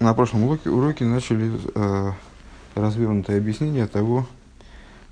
на 0.00 0.14
прошлом 0.14 0.44
уроке, 0.44 0.70
уроке 0.70 1.04
начали 1.04 1.52
э, 1.74 2.12
развернутое 2.74 3.36
объяснение 3.36 3.86
того, 3.86 4.26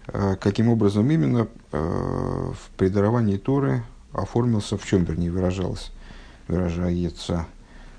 э, 0.06 0.36
каким 0.40 0.70
образом 0.70 1.10
именно 1.10 1.46
э, 1.72 1.78
в 1.78 2.70
предаровании 2.76 3.36
Торы 3.36 3.82
оформился, 4.12 4.78
в 4.78 4.86
чем, 4.86 5.04
вернее, 5.04 5.30
выражалось, 5.30 5.92
выражается, 6.48 7.46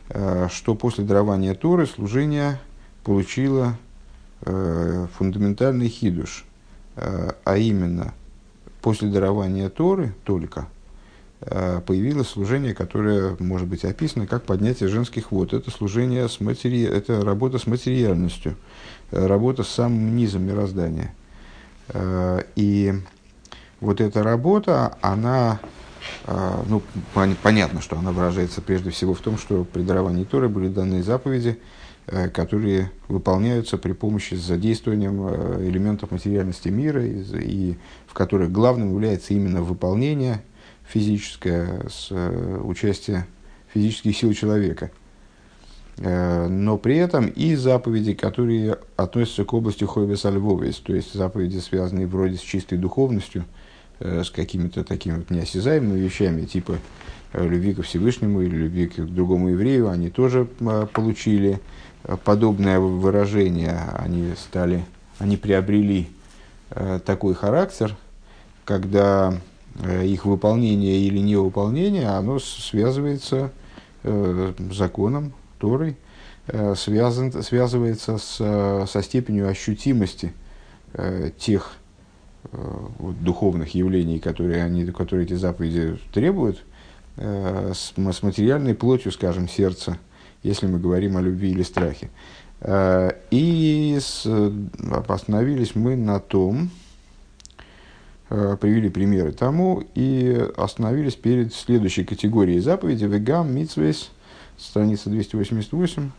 э, 0.10 0.48
что 0.52 0.74
после 0.74 1.04
дарования 1.04 1.54
Торы 1.54 1.86
служение 1.86 2.60
получило 3.04 3.78
э, 4.42 5.08
фундаментальный 5.16 5.90
хидуш, 5.90 6.44
э, 6.96 7.34
а 7.46 7.58
именно 7.58 8.16
после 8.82 9.10
дарования 9.10 9.70
Торы 9.70 10.16
только– 10.24 10.68
появилось 11.40 12.28
служение, 12.28 12.74
которое 12.74 13.38
может 13.40 13.68
быть 13.68 13.86
описано 13.86 14.28
как 14.28 14.44
поднятие 14.44 14.90
женских 14.90 15.32
вод. 15.32 15.54
Это 15.54 15.72
служение 15.72 16.28
с 16.28 16.42
матери... 16.42 16.84
это 16.84 17.24
работа 17.24 17.60
с 17.60 17.66
материальностью, 17.66 18.56
э, 19.12 19.26
работа 19.26 19.64
с 19.64 19.70
самым 19.70 20.18
низом 20.18 20.44
мироздания. 20.44 21.16
Э, 21.90 22.42
и 22.58 22.94
вот 23.80 24.02
эта 24.02 24.22
работа, 24.22 24.98
она, 25.00 25.62
ну, 26.68 26.82
понятно, 27.14 27.82
что 27.82 27.98
она 27.98 28.12
выражается 28.12 28.62
прежде 28.62 28.90
всего 28.90 29.14
в 29.14 29.20
том, 29.20 29.38
что 29.38 29.64
при 29.64 29.84
даровании 29.84 30.26
Торы 30.26 30.50
были 30.50 30.68
даны 30.68 31.02
заповеди, 31.02 31.58
которые 32.34 32.92
выполняются 33.08 33.78
при 33.78 33.94
помощи 33.94 34.34
с 34.34 34.42
задействованием 34.42 35.30
элементов 35.62 36.12
материальности 36.12 36.68
мира, 36.68 37.06
и 37.06 37.78
в 38.06 38.14
которых 38.14 38.52
главным 38.52 38.90
является 38.90 39.34
именно 39.34 39.62
выполнение 39.62 40.42
физическое, 40.90 41.88
с 41.88 42.08
э, 42.10 42.62
участием 42.64 43.26
физических 43.74 44.18
сил 44.18 44.34
человека. 44.34 44.92
Э, 45.98 46.48
но 46.48 46.78
при 46.78 46.98
этом 46.98 47.28
и 47.28 47.56
заповеди, 47.56 48.14
которые 48.14 48.80
относятся 48.96 49.46
к 49.46 49.54
области 49.54 49.84
Хойвес 49.84 50.26
Альвовес, 50.26 50.78
то 50.78 50.94
есть 50.94 51.14
заповеди, 51.14 51.60
связанные 51.60 52.08
вроде 52.08 52.38
с 52.38 52.42
чистой 52.42 52.78
духовностью, 52.78 53.46
э, 54.00 54.24
с 54.24 54.32
какими-то 54.32 54.84
такими 54.84 55.18
вот 55.18 55.30
неосязаемыми 55.30 56.00
вещами, 56.00 56.46
типа 56.46 56.78
любви 57.34 57.76
ко 57.76 57.84
Всевышнему 57.84 58.42
или 58.42 58.56
любви 58.56 58.88
к 58.88 59.02
другому 59.02 59.50
еврею, 59.50 59.90
они 59.90 60.10
тоже 60.10 60.46
получили 60.94 61.60
подобное 62.24 62.80
выражение, 62.80 63.78
они 64.00 64.34
стали, 64.36 64.84
они 65.20 65.38
приобрели 65.38 66.10
такой 67.06 67.36
характер, 67.36 67.96
когда 68.66 69.40
их 70.04 70.26
выполнение 70.26 71.00
или 71.00 71.20
невыполнение, 71.20 72.08
оно 72.10 72.40
связывается 72.40 73.52
э, 74.04 74.54
законом, 74.72 75.34
Торой, 75.58 75.98
э, 76.48 76.76
связан, 76.76 77.32
связывается 77.44 78.18
с, 78.18 78.88
со 78.88 79.04
степенью 79.04 79.48
ощутимости 79.48 80.34
э, 80.94 81.32
тех 81.38 81.74
э, 82.52 82.58
вот, 82.98 83.22
духовных 83.24 83.74
явлений, 83.76 84.20
которые, 84.20 84.64
они, 84.64 84.86
которые 84.86 85.26
эти 85.26 85.34
заповеди 85.34 85.98
требуют, 86.14 86.64
э, 87.18 87.72
с, 87.74 87.94
с 87.96 88.24
материальной 88.24 88.76
плотью, 88.76 89.12
скажем, 89.12 89.48
сердца, 89.48 89.98
если 90.44 90.68
мы 90.68 90.80
говорим 90.80 91.18
о 91.18 91.22
любви 91.22 91.52
или 91.52 91.64
страхе. 91.64 92.10
Э, 92.62 93.12
и 93.32 93.98
с, 94.00 94.28
остановились 95.08 95.76
мы 95.76 95.96
на 95.96 96.20
том, 96.20 96.70
Э, 96.70 96.79
привели 98.30 98.90
примеры 98.90 99.32
тому 99.32 99.84
и 99.96 100.48
остановились 100.56 101.16
перед 101.16 101.54
следующей 101.54 102.04
категорией 102.04 102.60
заповеди 102.60 103.06
«Вегам 103.06 103.54
митсвейс», 103.54 104.12
страница 104.58 105.10
288, 105.10 106.12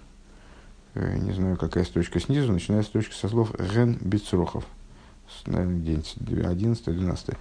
э, 0.95 1.19
не 1.19 1.33
знаю, 1.33 1.57
какая 1.57 1.85
строчка 1.85 2.19
снизу, 2.19 2.53
начинается 2.53 2.91
строчка 2.91 3.15
со 3.15 3.29
слов 3.29 3.53
«ген 3.73 3.97
бицрохов», 4.01 4.65
наверное, 5.47 5.77
где-нибудь 5.77 6.17
11-12. 6.19 7.37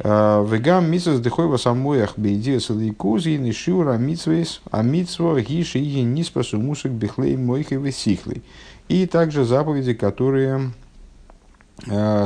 «Э, 0.00 0.46
«Вегам 0.50 0.90
митсвейс 0.90 1.20
дыхойва 1.20 1.56
самоях 1.56 2.18
бейдия 2.18 2.58
салейкузи 2.58 3.36
нишиура 3.36 3.96
митсвейс, 3.96 4.60
а 4.72 4.82
митсво 4.82 5.40
гиши 5.40 5.78
и 5.78 6.02
ниспасу 6.02 6.58
мусок 6.58 6.90
бихлей 6.90 7.36
мойхой 7.36 7.78
весихлей». 7.78 8.42
И 8.88 9.06
также 9.06 9.44
заповеди, 9.44 9.94
которые 9.94 10.72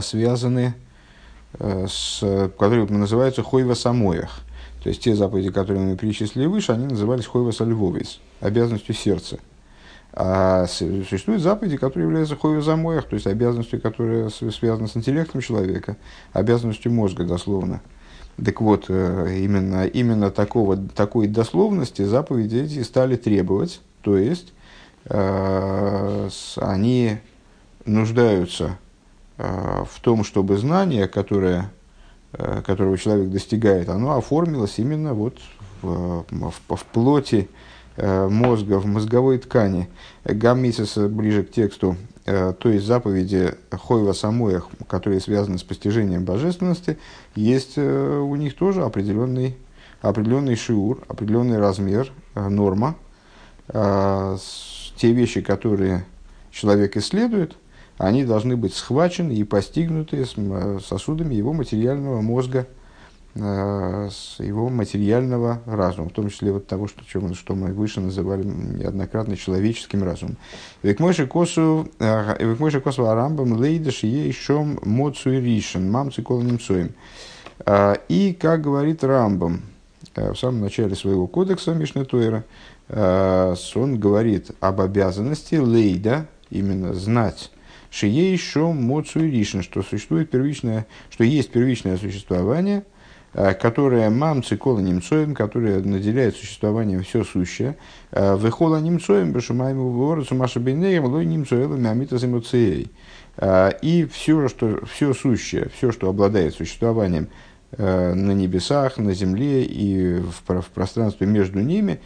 связаны 0.00 0.74
Э, 0.74 0.83
с, 1.58 2.50
которые 2.58 2.86
называются 2.86 3.42
хойва 3.42 3.74
самоях. 3.74 4.40
То 4.82 4.90
есть 4.90 5.02
те 5.02 5.14
заповеди, 5.14 5.50
которые 5.50 5.82
мы 5.82 5.96
перечислили 5.96 6.46
выше, 6.46 6.72
они 6.72 6.86
назывались 6.86 7.26
хойва 7.26 7.52
сальвовис, 7.52 8.20
обязанностью 8.40 8.94
сердца. 8.94 9.38
А 10.12 10.66
существуют 10.66 11.42
заповеди, 11.42 11.76
которые 11.76 12.06
являются 12.06 12.36
хойва 12.36 12.60
самоях, 12.60 13.06
то 13.08 13.14
есть 13.14 13.26
обязанностью, 13.26 13.80
которая 13.80 14.28
связана 14.28 14.86
с 14.86 14.96
интеллектом 14.96 15.40
человека, 15.40 15.96
обязанностью 16.32 16.92
мозга 16.92 17.24
дословно. 17.24 17.80
Так 18.44 18.60
вот, 18.60 18.86
э, 18.88 19.38
именно, 19.38 19.86
именно 19.86 20.30
такого, 20.30 20.76
такой 20.76 21.28
дословности 21.28 22.02
заповеди 22.02 22.58
эти 22.58 22.82
стали 22.82 23.16
требовать, 23.16 23.80
то 24.02 24.18
есть 24.18 24.52
э, 25.06 26.28
они 26.58 27.18
нуждаются 27.86 28.76
Э, 28.76 28.83
в 29.36 30.00
том, 30.00 30.22
чтобы 30.22 30.56
знание, 30.58 31.08
которое, 31.08 31.70
э, 32.32 32.62
которого 32.64 32.96
человек 32.96 33.30
достигает, 33.30 33.88
оно 33.88 34.16
оформилось 34.16 34.78
именно 34.78 35.14
вот 35.14 35.38
в, 35.82 36.24
в, 36.30 36.76
в 36.76 36.84
плоти 36.84 37.48
э, 37.96 38.28
мозга, 38.28 38.78
в 38.78 38.86
мозговой 38.86 39.38
ткани. 39.38 39.88
Гаммисис 40.24 40.96
ближе 40.96 41.42
к 41.42 41.50
тексту, 41.50 41.96
то 42.24 42.56
есть 42.64 42.86
заповеди 42.86 43.54
Хойва 43.70 44.14
Самоях, 44.14 44.70
которые 44.88 45.20
связаны 45.20 45.58
с 45.58 45.62
постижением 45.62 46.24
божественности, 46.24 46.96
есть 47.34 47.76
у 47.76 48.34
них 48.36 48.56
тоже 48.56 48.82
определенный, 48.82 49.58
определенный 50.00 50.56
шиур, 50.56 51.04
определенный 51.06 51.58
размер, 51.58 52.10
норма. 52.34 52.96
Те 53.68 55.12
вещи, 55.12 55.42
которые 55.42 56.06
человек 56.50 56.96
исследует– 56.96 57.58
они 57.98 58.24
должны 58.24 58.56
быть 58.56 58.74
схвачены 58.74 59.32
и 59.32 59.44
постигнуты 59.44 60.26
э, 60.36 60.78
сосудами 60.84 61.34
его 61.34 61.52
материального 61.52 62.20
мозга, 62.20 62.66
э, 63.36 64.08
с 64.10 64.40
его 64.40 64.68
материального 64.68 65.60
разума, 65.64 66.08
в 66.08 66.12
том 66.12 66.28
числе 66.28 66.50
вот 66.52 66.66
того, 66.66 66.88
что, 66.88 67.04
что 67.34 67.54
мы 67.54 67.72
выше 67.72 68.00
называли 68.00 68.42
неоднократно 68.42 69.36
человеческим 69.36 70.02
разумом. 70.02 70.36
Век 70.82 70.98
мойши 70.98 71.26
косу 71.26 71.88
э, 72.00 72.80
косу 72.80 73.06
арамбам 73.06 73.60
лейдаш 73.60 74.02
е 74.02 74.26
еще 74.26 74.60
моцу 74.82 75.30
и 75.30 75.40
ришен, 75.40 75.90
мам 75.90 76.12
цикол 76.12 76.42
немцоем. 76.42 76.94
И, 78.08 78.36
как 78.38 78.62
говорит 78.62 79.04
Рамбам, 79.04 79.62
в 80.16 80.34
самом 80.34 80.62
начале 80.62 80.96
своего 80.96 81.28
кодекса 81.28 81.72
Мишнетуэра, 81.72 82.44
он 82.88 84.00
говорит 84.00 84.50
об 84.58 84.80
обязанности 84.80 85.54
лейда, 85.54 86.26
именно 86.50 86.94
знать 86.94 87.52
Шие 87.94 88.32
еще 88.32 88.72
моцу 88.72 89.20
и 89.20 89.30
ришн, 89.30 89.60
что 89.60 89.84
существует 89.84 90.28
первичное, 90.28 90.84
что 91.10 91.22
есть 91.22 91.52
первичное 91.52 91.96
существование, 91.96 92.82
э, 93.34 93.54
которое 93.54 94.10
мам 94.10 94.42
цикола 94.42 94.80
немцоем, 94.80 95.32
которое 95.32 95.78
наделяет 95.78 96.34
существованием 96.34 97.04
все 97.04 97.22
сущее. 97.22 97.76
Э, 98.10 98.36
Вехола 98.36 98.80
немцоем, 98.80 99.30
бешумаем 99.30 99.78
ворцу 99.78 100.34
маша 100.34 100.58
бейнеем, 100.58 101.04
лой 101.04 101.24
немцоэлами 101.24 101.88
амитас 101.88 102.24
эмоцией. 102.24 102.90
Э, 103.36 103.70
и 103.80 104.06
все, 104.06 104.48
что, 104.48 104.84
все 104.86 105.14
сущее, 105.14 105.68
все, 105.76 105.92
что 105.92 106.08
обладает 106.08 106.56
существованием 106.56 107.28
на 107.76 108.32
небесах, 108.32 108.98
на 108.98 109.14
земле 109.14 109.64
и 109.64 110.20
в, 110.20 110.60
в 110.62 110.66
пространстве 110.70 111.26
между 111.26 111.60
ними, 111.60 112.00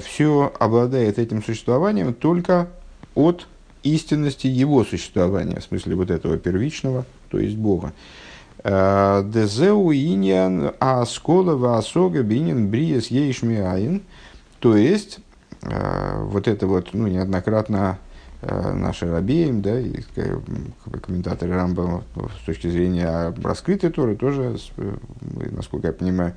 все 0.00 0.52
обладает 0.58 1.20
этим 1.20 1.40
существованием 1.40 2.14
только 2.14 2.68
от 3.14 3.46
истинности 3.84 4.46
его 4.46 4.84
существования, 4.84 5.60
в 5.60 5.64
смысле 5.64 5.94
вот 5.94 6.10
этого 6.10 6.36
первичного, 6.38 7.04
то 7.30 7.38
есть 7.38 7.56
Бога. 7.56 7.92
Э, 8.64 9.22
Дезеу 9.24 9.92
иньян 9.92 10.72
аскола 10.80 11.54
ваасога 11.54 12.22
бинин 12.22 12.70
бриес 12.70 13.08
ейшмиаин. 13.08 14.02
То 14.58 14.74
есть, 14.76 15.18
э, 15.62 16.22
вот 16.22 16.48
это 16.48 16.66
вот, 16.66 16.94
ну, 16.94 17.06
неоднократно 17.06 17.98
э, 18.40 18.72
наши 18.72 19.10
рабеем, 19.10 19.60
да, 19.60 19.78
и 19.78 20.00
комментаторы 21.02 21.52
Рамбама 21.52 22.04
с 22.40 22.46
точки 22.46 22.68
зрения 22.68 23.34
раскрытой 23.42 23.90
Торы 23.90 24.16
тоже, 24.16 24.56
насколько 25.50 25.88
я 25.88 25.92
понимаю, 25.92 26.34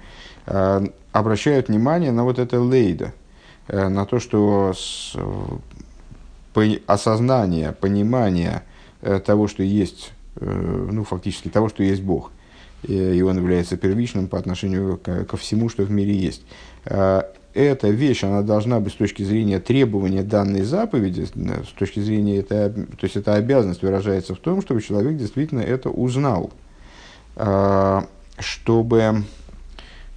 обращают 1.11 1.69
внимание 1.69 2.11
на 2.11 2.23
вот 2.23 2.39
это 2.39 2.59
лейда, 2.59 3.13
на 3.67 4.05
то, 4.05 4.19
что 4.19 4.73
осознание, 6.85 7.71
понимание 7.71 8.63
э, 9.01 9.19
того, 9.19 9.47
что 9.47 9.63
есть, 9.63 10.11
э, 10.35 10.87
ну, 10.91 11.03
фактически 11.03 11.49
того, 11.49 11.69
что 11.69 11.83
есть 11.83 12.01
Бог. 12.01 12.31
И 12.83 13.21
он 13.21 13.37
является 13.37 13.75
первичным 13.75 14.27
по 14.27 14.37
отношению 14.37 14.97
ко 14.97 15.35
всему, 15.35 15.67
что 15.67 15.83
в 15.83 15.91
мире 15.91 16.13
есть. 16.13 16.43
Э, 16.85 17.23
эта 17.57 17.89
вещь, 17.89 18.23
она 18.23 18.43
должна 18.43 18.79
быть 18.79 18.93
с 18.93 18.97
точки 18.97 19.23
зрения 19.23 19.59
требования 19.59 20.21
данной 20.21 20.61
заповеди, 20.61 21.25
с 21.25 21.71
точки 21.71 21.99
зрения, 21.99 22.37
это, 22.37 22.69
то 22.71 23.03
есть 23.03 23.15
эта 23.15 23.33
обязанность 23.33 23.81
выражается 23.81 24.35
в 24.35 24.37
том, 24.37 24.61
чтобы 24.61 24.81
человек 24.81 25.17
действительно 25.17 25.61
это 25.61 25.89
узнал. 25.89 26.51
А, 27.35 28.05
чтобы, 28.37 29.23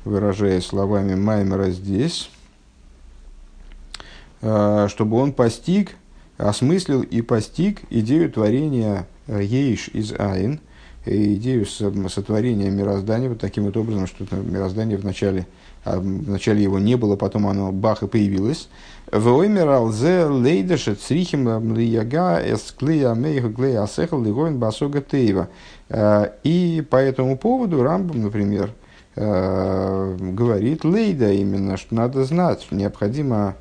выражаясь 0.04 0.66
словами 0.66 1.14
Маймера 1.14 1.70
здесь, 1.70 2.31
а, 4.43 4.88
чтобы 4.88 5.16
он 5.16 5.32
постиг, 5.32 5.96
осмыслил 6.40 7.02
и 7.02 7.20
постиг 7.20 7.81
идею 7.90 8.31
творения 8.31 9.06
Ейш 9.28 9.88
из 9.88 10.12
Айн, 10.19 10.60
идею 11.04 11.66
сотворения 11.66 12.70
мироздания 12.70 13.28
вот 13.28 13.40
таким 13.40 13.64
вот 13.64 13.76
образом, 13.76 14.06
что 14.06 14.25
мироздание 14.37 14.96
вначале, 14.96 15.46
а 15.84 15.98
вначале 15.98 16.62
его 16.62 16.78
не 16.78 16.96
было, 16.96 17.16
потом 17.16 17.46
оно 17.46 17.72
бах 17.72 18.02
и 18.02 18.06
появилось. 18.06 18.69
Воймерал 19.10 19.92
зе 19.92 20.26
лейдеше 20.26 20.94
црихим 20.94 21.75
лияга 21.75 22.40
эсклея 22.44 23.14
мейх 23.14 23.52
глея 23.54 23.82
асехал 23.82 24.22
лигоин 24.22 24.58
басога 24.58 25.00
тейва. 25.00 25.48
А, 25.88 26.32
и 26.44 26.84
по 26.88 26.96
этому 26.96 27.36
поводу 27.36 27.82
Рамбам, 27.82 28.22
например, 28.22 28.70
говорит 29.16 30.84
Лейда 30.84 31.32
именно, 31.32 31.76
что 31.76 31.94
надо 31.94 32.25
знать, 32.25 32.66
необходимо 32.70 33.56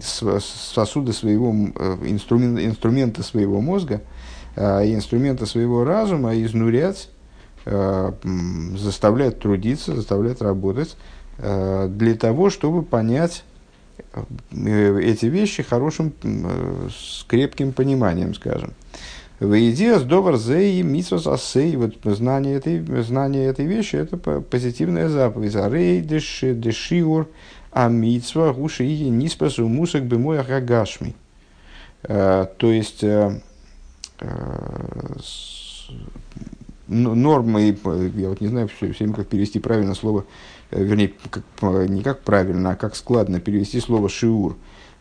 сосуды 0.00 1.12
своего, 1.12 1.50
инструмента, 1.50 2.64
инструмента 2.64 3.22
своего 3.22 3.60
мозга– 3.60 4.02
Э, 4.56 4.82
инструмента 4.84 5.46
своего 5.46 5.84
разума 5.84 6.40
изнурять, 6.40 7.08
э, 7.64 8.12
заставлять 8.76 9.40
трудиться, 9.40 9.96
заставлять 9.96 10.40
работать, 10.40 10.96
э, 11.38 11.88
для 11.88 12.14
того, 12.14 12.50
чтобы 12.50 12.82
понять 12.82 13.44
эти 14.52 15.26
вещи 15.26 15.62
хорошим, 15.62 16.12
с 16.90 17.24
крепким 17.28 17.72
пониманием, 17.72 18.34
скажем. 18.34 18.72
В 19.38 19.54
идее 19.70 20.00
с 20.00 20.02
довар 20.02 20.36
зей 20.36 20.82
митсос 20.82 21.28
асей, 21.28 21.76
вот 21.76 21.94
знание 22.04 22.56
этой, 22.56 22.84
знание 23.02 23.46
этой 23.46 23.66
вещи, 23.66 23.94
это 23.94 24.16
позитивная 24.16 25.08
заповедь. 25.08 25.54
Арей 25.54 26.00
дешиур 26.00 27.28
а 27.74 27.88
митсва 27.88 28.52
гуши 28.52 28.84
и 28.84 29.10
ниспасу 29.10 29.68
мусак 29.68 30.04
бемоя 30.04 30.42
хагашми. 30.42 31.14
То 32.06 32.48
есть, 32.60 33.04
Э, 34.20 35.16
нормы, 36.86 37.76
я 38.14 38.28
вот 38.28 38.40
не 38.40 38.48
знаю 38.48 38.68
все, 38.68 38.86
время, 38.86 39.14
как 39.14 39.26
перевести 39.26 39.58
правильно 39.58 39.94
слово, 39.94 40.24
э, 40.70 40.82
вернее, 40.82 41.12
как, 41.30 41.42
не 41.88 42.02
как 42.02 42.20
правильно, 42.20 42.72
а 42.72 42.76
как 42.76 42.94
складно 42.94 43.40
перевести 43.40 43.80
слово 43.80 44.08
«шиур». 44.08 44.56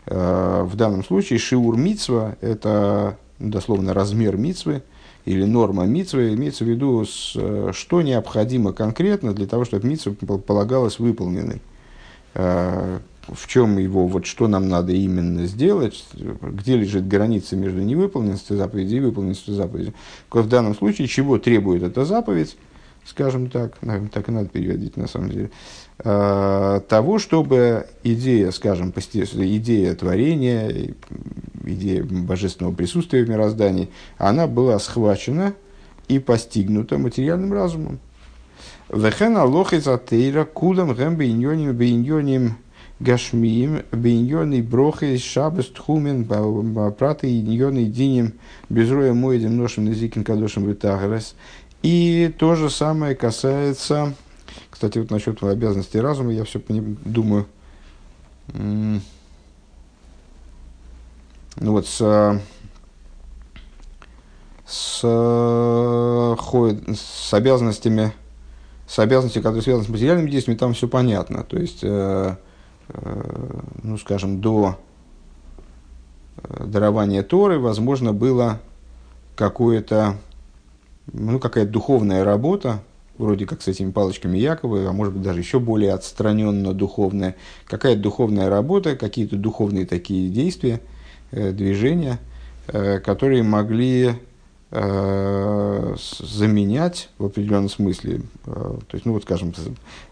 Э, 0.05 0.63
в 0.63 0.75
данном 0.75 1.03
случае 1.03 1.39
шиур 1.39 1.77
мицва– 1.77 2.37
это 2.41 3.17
дословно 3.39 3.93
размер 3.93 4.37
мицвы 4.37 4.81
или 5.25 5.43
норма 5.43 5.85
мицвы, 5.85 6.33
имеется 6.33 6.63
в 6.63 6.67
виду, 6.67 7.05
что 7.05 8.01
необходимо 8.01 8.73
конкретно 8.73 9.33
для 9.33 9.47
того, 9.47 9.65
чтобы 9.65 9.87
мицва 9.87 10.13
полагалась 10.13 10.99
выполненной 10.99 11.61
в 12.33 13.47
чем 13.47 13.77
его, 13.77 14.07
вот 14.07 14.25
что 14.25 14.47
нам 14.47 14.67
надо 14.67 14.91
именно 14.93 15.45
сделать, 15.45 16.05
где 16.13 16.75
лежит 16.75 17.07
граница 17.07 17.55
между 17.55 17.81
невыполненностью 17.81 18.57
заповеди 18.57 18.95
и 18.95 18.99
выполненностью 18.99 19.53
заповеди. 19.53 19.93
В 20.31 20.47
данном 20.47 20.75
случае, 20.75 21.07
чего 21.07 21.37
требует 21.37 21.83
эта 21.83 22.05
заповедь, 22.05 22.57
скажем 23.05 23.49
так, 23.49 23.81
наверное, 23.81 24.09
так 24.09 24.29
и 24.29 24.31
надо 24.31 24.49
переводить 24.49 24.97
на 24.97 25.07
самом 25.07 25.29
деле, 25.29 25.51
э, 26.03 26.81
того, 26.87 27.19
чтобы 27.19 27.87
идея, 28.03 28.51
скажем, 28.51 28.91
идея 28.91 29.95
творения, 29.95 30.93
идея 31.65 32.03
божественного 32.03 32.73
присутствия 32.73 33.23
в 33.23 33.29
мироздании, 33.29 33.89
она 34.17 34.47
была 34.47 34.79
схвачена 34.79 35.53
и 36.07 36.19
постигнута 36.19 36.97
материальным 36.97 37.53
разумом. 37.53 37.99
Вехен 38.89 39.37
алохи 39.37 39.79
затейра 39.79 40.45
кулам 40.45 40.93
гэм 40.93 41.15
бейньоним 41.15 41.75
бейньоним 41.75 42.57
Гашмиим, 42.99 43.83
Бейньоный 43.91 44.61
Брохи, 44.61 45.17
Шабас, 45.17 45.67
Тхумен, 45.67 46.25
Праты, 46.25 47.39
Иньоный 47.39 47.85
Диним, 47.85 48.33
Безроя 48.69 49.13
Моедем, 49.13 49.57
Ношем, 49.57 49.85
Незикин, 49.85 50.23
Кадошем, 50.23 50.65
Витагрес. 50.65 51.35
И 51.81 52.33
то 52.37 52.55
же 52.55 52.69
самое 52.69 53.13
касается, 53.15 54.13
кстати, 54.69 54.99
вот 54.99 55.11
насчет 55.11 55.43
обязанностей 55.43 55.99
разума, 55.99 56.31
я 56.31 56.45
все 56.45 56.61
думаю, 56.69 57.45
ну 58.53 59.01
вот 61.57 61.85
с, 61.85 62.41
с, 64.65 65.01
с 66.95 67.33
обязанностями, 67.33 68.13
с 68.93 68.99
обязанностями, 68.99 69.43
которые 69.43 69.63
связаны 69.63 69.85
с 69.85 69.89
материальными 69.89 70.29
действиями, 70.29 70.57
там 70.57 70.73
все 70.73 70.87
понятно. 70.87 71.43
То 71.43 71.57
есть, 71.57 71.79
э, 71.83 72.35
Э, 72.89 73.59
ну, 73.81 73.97
скажем, 73.97 74.41
до 74.41 74.77
э, 76.37 76.65
дарования 76.65 77.23
Торы, 77.23 77.59
возможно, 77.59 78.13
было 78.13 78.59
какое-то, 79.35 80.17
ну, 81.11 81.39
какая-то 81.39 81.71
духовная 81.71 82.23
работа, 82.23 82.81
вроде 83.17 83.45
как 83.45 83.61
с 83.61 83.67
этими 83.67 83.91
палочками 83.91 84.37
Якова, 84.37 84.89
а 84.89 84.91
может 84.91 85.13
быть 85.13 85.23
даже 85.23 85.39
еще 85.39 85.59
более 85.59 85.93
отстраненно 85.93 86.73
духовная, 86.73 87.35
какая-то 87.65 88.01
духовная 88.01 88.49
работа, 88.49 88.95
какие-то 88.95 89.37
духовные 89.37 89.85
такие 89.85 90.29
действия, 90.29 90.81
э, 91.31 91.51
движения, 91.51 92.19
которые 92.65 93.43
могли 93.43 94.05
Э, 94.07 94.32
заменять 94.75 97.09
в 97.19 97.25
определенном 97.25 97.69
смысле, 97.69 98.21
э, 98.47 98.51
то 98.51 98.95
есть, 98.95 99.05
ну 99.05 99.13
вот, 99.13 99.21
скажем, 99.21 99.53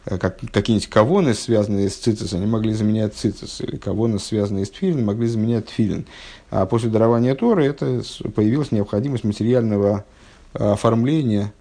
э, 0.05 0.19
как, 0.19 0.37
какие-нибудь 0.51 0.87
кавоны, 0.87 1.33
связанные 1.33 1.89
с 1.89 1.95
цицис, 1.95 2.33
они 2.33 2.45
могли 2.45 2.73
заменять 2.73 3.15
цицис, 3.15 3.59
или 3.61 3.77
кавоны, 3.77 4.19
связанные 4.19 4.65
с 4.65 4.69
тфилин, 4.69 5.03
могли 5.03 5.27
заменять 5.27 5.65
тфилин. 5.65 6.05
А 6.51 6.67
после 6.67 6.91
дарования 6.91 7.33
Торы 7.33 7.65
это 7.65 8.03
появилась 8.35 8.71
необходимость 8.71 9.23
материального 9.23 10.05
оформления 10.53 11.53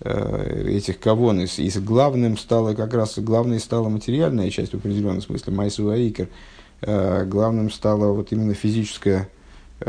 этих 0.00 1.00
кавон, 1.00 1.40
и 1.40 1.70
главным 1.80 2.38
стало 2.38 2.74
как 2.74 2.94
раз, 2.94 3.18
главной 3.18 3.60
стала 3.60 3.88
материальная 3.88 4.50
часть 4.50 4.72
в 4.72 4.76
определенном 4.76 5.20
смысле, 5.20 5.52
майсу 5.52 5.88
аикер, 5.88 6.28
главным 6.80 7.70
стала 7.70 8.12
вот 8.12 8.30
именно 8.30 8.54
физическая 8.54 9.22
Э, 9.22 9.24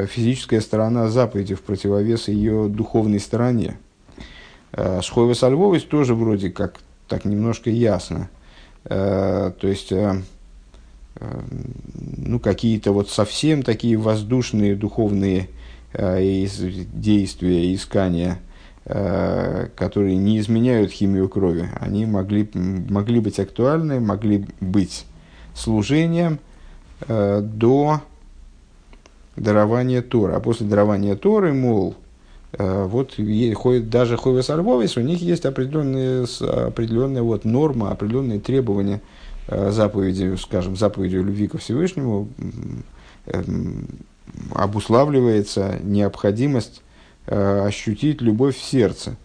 физическая 0.06 0.62
сторона 0.62 1.10
заповеди 1.10 1.56
в 1.56 1.62
противовес 1.62 2.28
ее 2.28 2.68
духовной 2.68 3.20
стороне. 3.20 3.78
Э, 4.74 5.02
Шхойва 5.02 5.34
со 5.34 5.50
Львовой 5.50 5.80
тоже 5.80 6.14
вроде 6.14 6.52
как 6.52 6.80
так 7.08 7.26
немножко 7.26 7.70
ясно. 7.70 8.30
Э, 8.86 9.52
то 9.60 9.68
есть, 9.68 9.92
ну, 11.20 12.40
какие-то 12.40 12.92
вот 12.92 13.10
совсем 13.10 13.64
такие 13.64 13.98
воздушные 13.98 14.76
духовные 14.76 15.50
действия, 15.92 17.74
искания, 17.74 18.38
которые 18.84 20.16
не 20.18 20.38
изменяют 20.38 20.92
химию 20.92 21.28
крови, 21.28 21.70
они 21.80 22.06
могли, 22.06 22.48
могли 22.54 23.20
быть 23.20 23.40
актуальны, 23.40 24.00
могли 24.00 24.46
быть 24.60 25.06
служением 25.56 26.38
до 27.08 28.02
дарование 29.38 30.02
Торы. 30.02 30.34
А 30.34 30.40
после 30.40 30.68
дарования 30.68 31.16
Торы, 31.16 31.54
мол, 31.54 31.96
э, 32.54 32.86
вот 32.86 33.16
ходит 33.56 33.90
даже 33.90 34.18
Хойвес 34.18 34.50
Арвовис, 34.50 34.98
у 34.98 35.02
них 35.02 35.22
есть 35.22 35.46
определенные, 35.46 36.26
определенная 36.42 37.22
вот 37.22 37.46
норма, 37.46 37.92
определенные 37.92 38.40
требования 38.40 39.02
э, 39.48 39.72
заповеди, 39.72 40.36
скажем, 40.38 40.76
заповедью 40.76 41.24
любви 41.24 41.48
ко 41.48 41.58
Всевышнему 41.58 42.28
эм, 43.28 43.88
обуславливается 44.54 45.80
необходимость 45.84 46.82
э, 47.28 47.66
ощутить 47.66 48.22
любовь 48.22 48.58
в 48.58 48.64
сердце. 48.64 49.16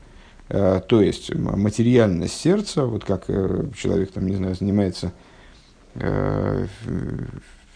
То 0.49 1.01
есть 1.01 1.35
материальность 1.35 2.39
сердца, 2.39 2.85
вот 2.85 3.07
как 3.07 3.27
человек 3.75 4.13
там, 4.13 4.27
не 4.27 4.35
знаю, 4.35 4.55
занимается 4.55 5.13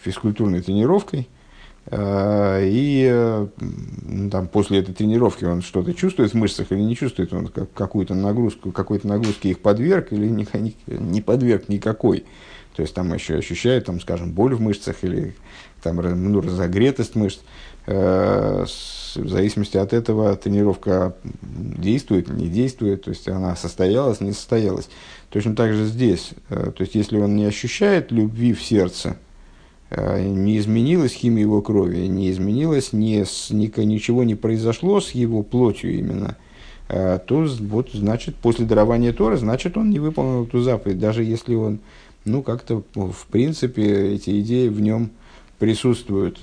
физкультурной 0.04 0.60
тренировкой, 0.60 1.26
и 1.92 3.46
ну, 4.02 4.30
там, 4.30 4.48
после 4.48 4.80
этой 4.80 4.92
тренировки 4.92 5.44
он 5.44 5.62
что-то 5.62 5.94
чувствует 5.94 6.32
в 6.32 6.34
мышцах 6.34 6.72
или 6.72 6.80
не 6.80 6.96
чувствует, 6.96 7.32
он 7.32 7.46
какую-то 7.46 8.14
нагрузку, 8.14 8.72
какой-то 8.72 9.06
нагрузки 9.06 9.48
их 9.48 9.60
подверг 9.60 10.12
или 10.12 10.26
не, 10.28 10.46
не 10.86 11.20
подверг 11.20 11.68
никакой. 11.68 12.24
то 12.74 12.82
есть 12.82 12.94
там 12.94 13.14
еще 13.14 13.36
ощущает, 13.36 13.84
там, 13.84 14.00
скажем, 14.00 14.32
боль 14.32 14.54
в 14.54 14.60
мышцах 14.60 14.96
или 15.02 15.36
там, 15.82 15.96
ну, 15.96 16.40
разогретость 16.40 17.14
мышц. 17.14 17.40
Э, 17.86 18.64
в 18.64 19.28
зависимости 19.28 19.76
от 19.76 19.92
этого 19.92 20.36
тренировка 20.36 21.14
действует, 21.42 22.28
не 22.28 22.48
действует, 22.48 23.04
то 23.04 23.10
есть 23.10 23.28
она 23.28 23.54
состоялась, 23.54 24.20
не 24.20 24.32
состоялась. 24.32 24.88
Точно 25.30 25.54
так 25.54 25.72
же 25.72 25.86
здесь. 25.86 26.30
Э, 26.50 26.72
то 26.76 26.82
есть 26.82 26.94
если 26.96 27.18
он 27.18 27.36
не 27.36 27.44
ощущает 27.44 28.10
любви 28.10 28.52
в 28.52 28.62
сердце, 28.62 29.10
э, 29.10 29.25
не 29.90 30.58
изменилась 30.58 31.12
химия 31.12 31.42
его 31.42 31.62
крови, 31.62 32.06
не 32.06 32.30
изменилась, 32.30 32.92
не, 32.92 33.24
ничего 33.50 34.24
не 34.24 34.34
произошло 34.34 35.00
с 35.00 35.12
его 35.12 35.42
плотью 35.42 35.96
именно, 35.96 36.36
то 36.88 37.46
вот, 37.60 37.90
значит, 37.92 38.34
после 38.36 38.66
дарования 38.66 39.12
Торы, 39.12 39.36
значит, 39.36 39.76
он 39.76 39.90
не 39.90 39.98
выполнил 39.98 40.44
эту 40.44 40.60
заповедь, 40.60 40.98
даже 40.98 41.22
если 41.22 41.54
он, 41.54 41.78
ну, 42.24 42.42
как-то, 42.42 42.82
в 42.94 43.26
принципе, 43.30 44.14
эти 44.14 44.40
идеи 44.40 44.68
в 44.68 44.80
нем 44.80 45.10
присутствуют 45.58 46.40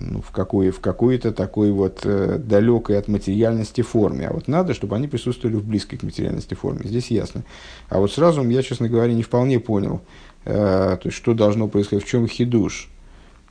ну, 0.00 0.20
в, 0.20 0.30
какой, 0.30 0.70
в 0.70 0.80
какой-то 0.80 1.32
такой 1.32 1.72
вот 1.72 2.00
э, 2.04 2.38
далекой 2.38 2.98
от 2.98 3.08
материальности 3.08 3.80
форме. 3.80 4.28
А 4.28 4.32
вот 4.32 4.46
надо, 4.46 4.74
чтобы 4.74 4.96
они 4.96 5.08
присутствовали 5.08 5.56
в 5.56 5.66
близкой 5.66 5.96
к 5.98 6.02
материальности 6.02 6.54
форме. 6.54 6.82
Здесь 6.84 7.10
ясно. 7.10 7.44
А 7.88 7.98
вот 7.98 8.12
сразу 8.12 8.46
я, 8.48 8.62
честно 8.62 8.88
говоря, 8.88 9.12
не 9.12 9.22
вполне 9.22 9.58
понял, 9.58 10.00
э, 10.44 10.52
то 10.54 11.00
есть, 11.04 11.16
что 11.16 11.34
должно 11.34 11.68
происходить, 11.68 12.04
в 12.04 12.08
чем 12.08 12.28
хидуш. 12.28 12.88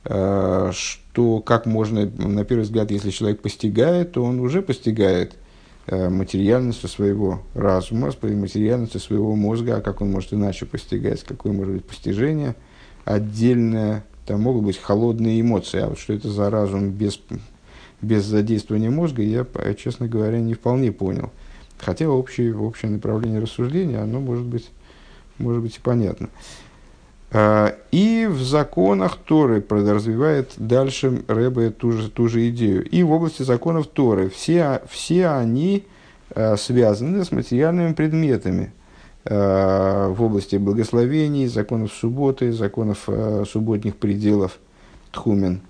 Э, 0.04 0.70
что, 0.72 1.40
как 1.40 1.66
можно, 1.66 2.06
на 2.06 2.44
первый 2.44 2.62
взгляд, 2.62 2.90
если 2.90 3.10
человек 3.10 3.40
постигает, 3.40 4.12
то 4.12 4.24
он 4.24 4.40
уже 4.40 4.62
постигает 4.62 5.36
э, 5.86 6.08
материальностью 6.08 6.88
своего 6.88 7.42
разума, 7.54 8.12
материальностью 8.22 9.00
своего 9.00 9.34
мозга, 9.34 9.76
а 9.76 9.80
как 9.80 10.00
он 10.00 10.10
может 10.10 10.32
иначе 10.32 10.64
постигать, 10.64 11.22
какое 11.24 11.52
может 11.52 11.74
быть 11.74 11.84
постижение 11.84 12.54
отдельное 13.04 14.04
там 14.28 14.42
могут 14.42 14.64
быть 14.64 14.76
холодные 14.76 15.40
эмоции. 15.40 15.80
А 15.80 15.88
вот 15.88 15.98
что 15.98 16.12
это 16.12 16.28
за 16.28 16.50
разум 16.50 16.90
без, 16.90 17.18
без 18.02 18.24
задействования 18.24 18.90
мозга, 18.90 19.22
я, 19.22 19.46
честно 19.74 20.06
говоря, 20.06 20.38
не 20.38 20.52
вполне 20.52 20.92
понял. 20.92 21.32
Хотя 21.78 22.10
общее, 22.10 22.54
общее 22.54 22.90
направление 22.90 23.40
рассуждения, 23.40 23.98
оно 23.98 24.20
может 24.20 24.44
быть, 24.44 24.68
может 25.38 25.62
быть 25.62 25.76
и 25.76 25.80
понятно. 25.80 26.28
А, 27.30 27.74
и 27.90 28.28
в 28.30 28.42
законах 28.42 29.16
Торы 29.16 29.64
развивает 29.66 30.52
дальше 30.56 31.22
Рэбе 31.26 31.70
ту 31.70 31.92
же, 31.92 32.10
ту 32.10 32.28
же 32.28 32.50
идею. 32.50 32.84
И 32.84 33.02
в 33.02 33.12
области 33.12 33.42
законов 33.42 33.86
Торы 33.86 34.28
все, 34.28 34.82
все 34.90 35.28
они 35.28 35.86
а, 36.34 36.58
связаны 36.58 37.24
с 37.24 37.32
материальными 37.32 37.94
предметами. 37.94 38.74
Э, 39.30 40.08
в 40.08 40.22
области 40.22 40.56
благословений, 40.56 41.48
законов 41.48 41.92
субботы, 41.92 42.50
законов 42.50 43.04
э, 43.08 43.44
субботних 43.46 43.96
пределов 43.96 44.58
Тхумен, 45.12 45.60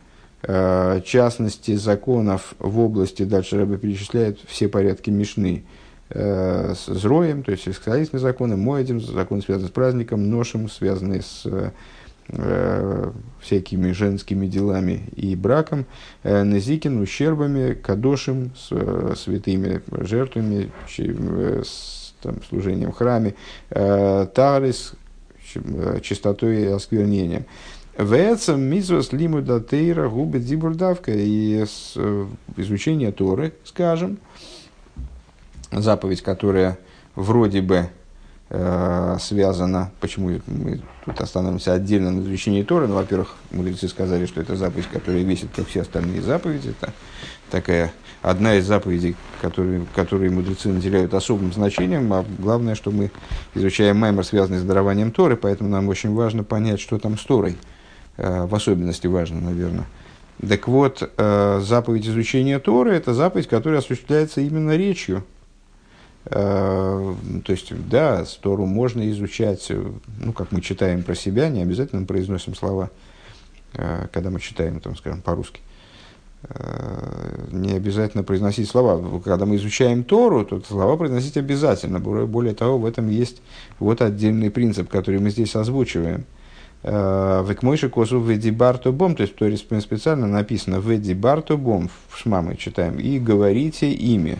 э, 0.44 1.00
частности 1.04 1.74
законов 1.74 2.54
в 2.60 2.78
области, 2.78 3.24
дальше 3.24 3.56
Рэбе 3.56 3.76
перечисляет 3.76 4.38
все 4.46 4.68
порядки 4.68 5.10
Мишны, 5.10 5.64
с 6.10 6.86
Зроем, 6.86 7.42
то 7.42 7.50
есть 7.50 7.64
сельскохозяйственные 7.64 8.22
законы, 8.22 8.56
Моэдем, 8.56 8.98
законы, 8.98 9.42
связанные 9.42 9.68
с 9.68 9.72
праздником, 9.72 10.30
Ношем, 10.30 10.70
связанные 10.70 11.20
с 11.20 11.44
э, 12.28 13.12
всякими 13.40 13.92
женскими 13.92 14.46
делами 14.46 15.02
и 15.16 15.36
браком, 15.36 15.84
э, 16.22 16.44
Назикин, 16.44 16.98
ущербами, 17.00 17.74
Кадошем, 17.74 18.52
с 18.56 18.68
э, 18.70 19.14
святыми 19.18 19.82
жертвами, 19.90 20.70
с 20.88 22.07
там, 22.20 22.42
служением 22.48 22.92
в 22.92 22.96
храме, 22.96 23.34
э, 23.70 24.26
тарис, 24.34 24.94
э, 25.54 26.00
чистотой 26.02 26.62
и 26.62 26.66
осквернением. 26.66 27.44
Вецам 27.98 28.60
мизвас 28.60 29.12
лимуда 29.12 29.60
тейра 29.60 30.08
губит 30.08 30.42
зибурдавка 30.42 31.10
и 31.12 31.64
э, 31.64 32.26
изучение 32.56 33.10
Торы, 33.10 33.54
скажем, 33.64 34.18
заповедь, 35.72 36.22
которая 36.22 36.78
вроде 37.16 37.60
бы 37.60 37.88
э, 38.50 39.16
связана, 39.20 39.90
почему 40.00 40.40
мы 40.46 40.80
тут 41.04 41.20
остановимся 41.20 41.72
отдельно 41.72 42.12
на 42.12 42.20
изучении 42.20 42.62
Торы, 42.62 42.86
ну, 42.86 42.94
во-первых, 42.94 43.34
мудрецы 43.50 43.88
сказали, 43.88 44.26
что 44.26 44.40
это 44.40 44.54
заповедь, 44.54 44.86
которая 44.92 45.24
весит, 45.24 45.48
как 45.56 45.66
все 45.66 45.82
остальные 45.82 46.22
заповеди, 46.22 46.74
это 46.80 46.92
такая 47.50 47.92
одна 48.22 48.56
из 48.56 48.66
заповедей, 48.66 49.16
которые, 49.40 49.86
которые 49.94 50.30
мудрецы 50.30 50.68
наделяют 50.68 51.14
особым 51.14 51.52
значением, 51.52 52.12
а 52.12 52.24
главное, 52.38 52.74
что 52.74 52.90
мы 52.90 53.10
изучаем 53.54 53.96
маймер, 53.96 54.24
связанный 54.24 54.58
с 54.58 54.64
дарованием 54.64 55.12
Торы, 55.12 55.36
поэтому 55.36 55.70
нам 55.70 55.88
очень 55.88 56.12
важно 56.14 56.44
понять, 56.44 56.80
что 56.80 56.98
там 56.98 57.16
с 57.16 57.24
Торой, 57.24 57.56
э, 58.16 58.46
в 58.46 58.54
особенности 58.54 59.06
важно, 59.06 59.40
наверное. 59.40 59.86
Так 60.46 60.68
вот, 60.68 61.02
э, 61.16 61.60
заповедь 61.62 62.06
изучения 62.06 62.58
Торы– 62.58 62.92
это 62.94 63.14
заповедь, 63.14 63.48
которая 63.48 63.80
осуществляется 63.80 64.40
именно 64.40 64.76
речью. 64.76 65.24
Э, 66.26 67.14
то 67.44 67.52
есть, 67.52 67.72
да, 67.88 68.24
Тору 68.40 68.66
можно 68.66 69.08
изучать, 69.10 69.70
ну, 70.20 70.32
как 70.32 70.52
мы 70.52 70.60
читаем 70.60 71.02
про 71.02 71.14
себя, 71.14 71.48
не 71.48 71.62
обязательно 71.62 72.02
мы 72.02 72.06
произносим 72.06 72.54
слова, 72.54 72.90
когда 73.72 74.30
мы 74.30 74.40
читаем, 74.40 74.80
там, 74.80 74.96
скажем, 74.96 75.20
по-русски. 75.20 75.60
Э, 76.44 77.48
не 77.50 77.72
обязательно 77.72 78.22
произносить 78.22 78.68
слова. 78.68 79.20
Когда 79.20 79.44
мы 79.44 79.56
изучаем 79.56 80.04
Тору, 80.04 80.44
то 80.44 80.60
слова 80.60 80.96
произносить 80.96 81.36
обязательно. 81.36 81.98
Более 81.98 82.54
того, 82.54 82.78
в 82.78 82.86
этом 82.86 83.08
есть 83.08 83.42
вот 83.80 84.02
отдельный 84.02 84.50
принцип, 84.50 84.88
который 84.88 85.18
мы 85.18 85.30
здесь 85.30 85.56
озвучиваем. 85.56 86.24
Э, 86.84 87.44
Векмойши 87.46 87.88
косу 87.88 88.20
веди 88.20 88.52
барто 88.52 88.92
бом, 88.92 89.16
то 89.16 89.22
есть 89.22 89.34
в 89.34 89.38
Торе 89.38 89.56
специально 89.56 90.28
написано 90.28 90.76
веди 90.76 91.12
барто 91.12 91.56
бом, 91.56 91.90
в 92.08 92.16
шма 92.16 92.54
читаем, 92.56 92.98
и 92.98 93.18
говорите 93.18 93.90
ими, 93.90 94.38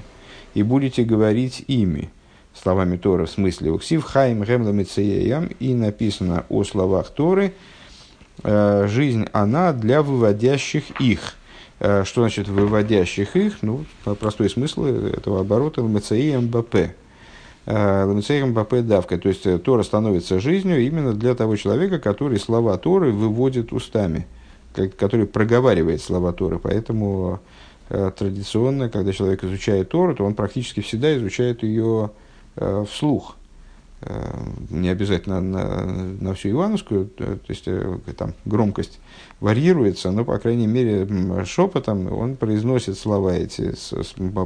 и 0.55 0.62
будете 0.62 1.02
говорить 1.02 1.64
ими. 1.67 2.11
Словами 2.55 2.97
Торы 2.97 3.26
в 3.26 3.31
смысле 3.31 3.71
Уксив 3.73 4.05
хайм 4.05 4.43
гемла 4.45 4.73
и 4.73 5.75
написано 5.75 6.45
о 6.49 6.62
словах 6.62 7.11
Торы, 7.11 7.55
э, 8.45 8.87
жизнь 8.88 9.26
она 9.33 9.73
для 9.73 10.02
выводящих 10.02 11.00
их. 11.00 11.38
Э, 11.80 12.04
что 12.04 12.23
значит 12.23 12.49
выводящих 12.49 13.37
их? 13.37 13.58
Ну, 13.62 13.85
простой 14.20 14.50
смысл 14.50 14.85
этого 14.85 15.40
оборота 15.40 15.82
ЛМЦИ 15.82 16.37
МБП. 16.37 16.94
ЛМЦИ 17.66 18.44
МБП 18.44 18.75
давка. 18.87 19.18
То 19.18 19.28
есть 19.28 19.47
э, 19.47 19.58
Тора 19.58 19.82
становится 19.82 20.40
жизнью 20.40 20.80
именно 20.85 21.12
для 21.12 21.35
того 21.35 21.56
человека, 21.56 21.99
который 21.99 22.38
слова 22.38 22.76
Торы 22.78 23.12
выводит 23.12 23.73
устами, 23.73 24.26
который 24.75 25.26
проговаривает 25.26 26.02
слова 26.02 26.32
Торы. 26.32 26.58
Поэтому 26.58 27.40
э, 27.90 28.11
традиционно, 28.16 28.88
когда 28.88 29.12
человек 29.12 29.44
изучает 29.44 29.90
Тору, 29.90 30.16
то 30.16 30.25
он 30.25 30.35
практически 30.35 30.80
всегда 30.80 31.16
изучает 31.16 31.62
ее 31.62 32.11
вслух. 32.90 33.37
Не 34.71 34.90
обязательно 34.90 35.40
на, 35.40 35.85
на 35.85 36.35
всю 36.35 36.50
Ивановскую, 36.50 37.07
то 37.07 37.38
есть 37.49 37.69
там 38.17 38.35
громкость 38.45 39.00
варьируется, 39.40 40.12
но, 40.12 40.25
по 40.25 40.38
крайней 40.38 40.69
мере, 40.69 41.45
шепотом 41.45 42.12
он 42.12 42.37
произносит 42.37 42.97
слова 42.97 43.35
эти, 43.35 43.75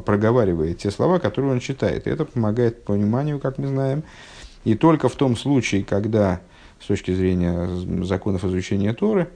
проговаривает 0.00 0.78
те 0.78 0.90
слова, 0.90 1.18
которые 1.18 1.52
он 1.52 1.60
читает. 1.60 2.06
И 2.06 2.10
это 2.10 2.24
помогает 2.24 2.84
пониманию, 2.84 3.38
как 3.38 3.58
мы 3.58 3.68
знаем. 3.68 4.04
И 4.64 4.74
только 4.74 5.08
в 5.08 5.16
том 5.16 5.36
случае, 5.36 5.84
когда, 5.84 6.40
с 6.80 6.86
точки 6.86 7.12
зрения 7.12 7.68
законов 8.04 8.44
изучения 8.44 8.94
Торы, 8.94 9.28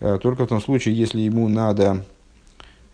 э, 0.00 0.18
только 0.22 0.46
в 0.46 0.48
том 0.48 0.60
случае, 0.60 0.96
если 0.96 1.20
ему 1.20 1.48
надо 1.48 1.84
э, 1.94 2.19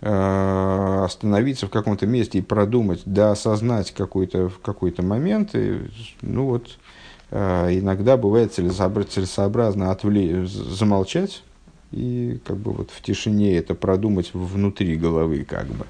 остановиться 0.01 1.67
в 1.67 1.71
каком-то 1.71 2.07
месте 2.07 2.39
и 2.39 2.43
продумать, 2.43 3.03
да 3.07 3.33
осознать 3.33 3.93
какой-то 3.93 4.49
какой 4.61 4.95
момент, 4.99 5.55
и, 5.55 5.81
ну 6.21 6.47
вот, 6.47 6.79
э, 7.31 7.79
иногда 7.79 8.17
бывает 8.17 8.53
целесообразно 8.53 9.91
отвлечь, 9.91 10.51
замолчать, 10.51 11.43
и 11.93 12.39
как 12.45 12.57
бы 12.57 12.73
вот 12.73 12.91
в 12.91 13.01
тишине 13.01 13.57
это 13.57 13.75
продумать 13.75 14.31
внутри 14.35 14.97
головы 14.97 15.45
как 15.45 15.67
бы. 15.67 15.87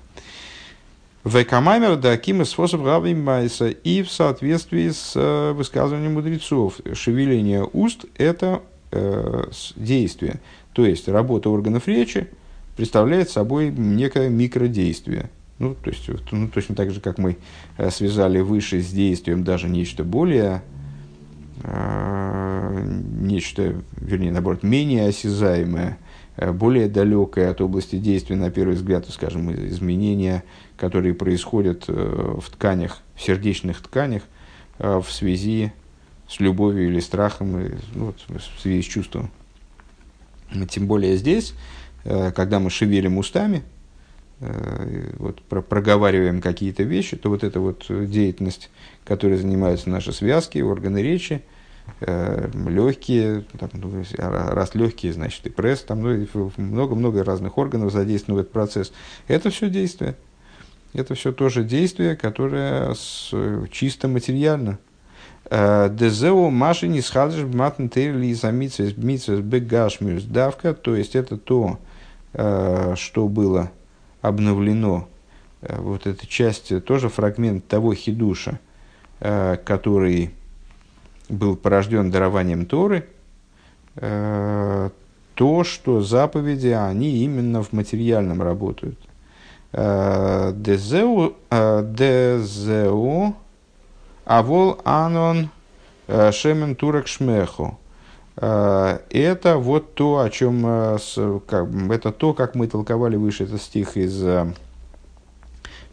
Векамамер 1.25 1.97
да 1.97 2.13
Акима 2.13 2.45
способ 2.45 2.83
Майса 2.83 3.69
и 3.69 4.05
в 4.05 4.13
соответствии 4.13 4.91
с 4.91 5.15
э, 5.17 5.53
высказыванием 5.53 6.15
мудрецов. 6.15 6.75
Шевеление 6.93 7.69
уст– 7.73 8.05
это 8.17 8.63
э, 8.93 9.47
действие. 9.75 10.39
То 10.73 10.87
есть 10.87 11.09
работа 11.09 11.51
органов 11.51 11.89
речи 11.89 12.29
представляет 12.77 13.31
собой 13.31 13.71
некое 13.71 14.29
микродействие. 14.29 15.31
Ну, 15.59 15.75
то 15.75 15.91
есть, 15.91 16.09
ну, 16.31 16.49
точно 16.49 16.75
так 16.75 16.91
же, 16.91 17.01
как 17.01 17.19
мы 17.19 17.39
э, 17.79 17.91
связали 17.91 18.41
выше 18.41 18.83
с 18.83 18.91
действием 18.91 19.43
даже 19.43 19.69
нечто 19.69 20.05
более 20.05 20.63
Э, 21.63 22.87
нечто, 23.19 23.83
вернее, 23.97 24.31
наоборот, 24.31 24.63
менее 24.63 25.09
осязаемое, 25.09 25.99
э, 26.37 26.53
более 26.53 26.89
далекое 26.89 27.51
от 27.51 27.61
области 27.61 27.97
действия, 27.97 28.37
на 28.37 28.51
первый 28.51 28.75
взгляд, 28.75 29.09
скажем, 29.09 29.51
изменения, 29.69 30.45
которые 30.77 31.15
происходят 31.15 31.85
э, 31.89 32.39
в 32.41 32.51
тканях, 32.51 33.01
в 33.15 33.23
сердечных 33.23 33.81
тканях 33.83 34.23
в 34.79 35.07
связи 35.09 35.73
с 36.29 36.39
любовью 36.39 36.89
или 36.89 37.01
страхом, 37.01 37.53
ну, 37.95 38.05
вот, 38.05 38.23
в 38.29 38.61
связи 38.61 38.83
с 38.83 38.85
чувством. 38.85 39.31
Тем 40.69 40.87
более 40.87 41.17
здесь, 41.17 41.55
когда 42.35 42.61
мы 42.61 42.71
шевелим 42.71 43.19
устами, 43.19 43.63
вот, 44.39 45.41
про 45.43 45.63
проговариваем 45.63 46.41
какие-то 46.41 46.83
вещи, 46.83 47.17
то 47.17 47.31
вот 47.31 47.43
эта 47.43 47.59
вот 47.59 47.87
деятельность, 47.89 48.71
которой 49.05 49.39
занимаются 49.39 49.91
наши 49.91 50.13
связки, 50.13 50.59
органы 50.59 51.03
речи, 51.03 51.43
легкие, 52.01 53.45
там, 53.59 53.71
ну, 53.73 54.05
раз 54.19 54.75
легкие, 54.75 55.13
значит 55.13 55.47
и 55.47 55.51
пресс, 55.51 55.83
там 55.83 56.03
ну, 56.03 56.53
много-много 56.57 57.25
разных 57.25 57.59
органов 57.59 57.93
задействованы 57.93 58.39
в 58.39 58.43
этот 58.43 58.53
процесс. 58.53 58.93
Это 59.29 59.51
все 59.51 59.71
действие. 59.71 60.17
Это 60.93 61.15
все 61.15 61.33
тоже 61.33 61.63
действие, 61.63 62.17
которое 62.17 62.95
с, 62.95 63.31
чисто 63.71 64.09
материально. 64.09 64.79
Дезеу 65.49 66.51
маши 66.51 66.89
не 66.89 67.01
схадыш 67.01 67.45
матн 67.45 67.87
терли 67.87 68.27
из 68.27 68.43
митсвес 68.43 68.93
бегашмиус 69.41 70.25
давка, 70.25 70.75
то 70.75 70.97
есть 70.97 71.15
это 71.15 71.37
то, 71.37 71.79
что 72.37 73.29
было 73.29 73.71
обновлено, 74.21 75.09
вот 75.63 76.07
эта 76.07 76.27
часть, 76.27 76.85
тоже 76.85 77.09
фрагмент 77.09 77.67
того 77.67 77.95
хидуша, 77.95 78.61
который 79.19 80.35
был 81.29 81.57
порожден 81.57 82.11
дарованием 82.11 82.67
Торы, 82.67 83.07
э, 83.97 84.91
то, 85.35 85.65
что 85.65 86.01
заповеди, 86.01 86.69
они 86.69 87.19
именно 87.25 87.63
в 87.63 87.73
материальном 87.73 88.43
работают. 88.43 88.99
Э, 89.73 90.53
э, 90.53 91.83
дезеу, 91.85 93.37
авол 94.25 94.81
анон 94.85 95.51
шемен 96.09 96.77
турек 96.77 97.09
шмеху. 97.09 97.79
Это 98.37 99.57
вот 99.57 99.95
то, 99.95 100.19
о 100.19 100.29
чем, 100.29 100.67
это 100.67 102.13
то, 102.13 102.35
как 102.35 102.55
мы 102.55 102.69
толковали 102.69 103.17
выше 103.17 103.45
этот 103.45 103.63
стих 103.63 103.97
из 103.97 104.23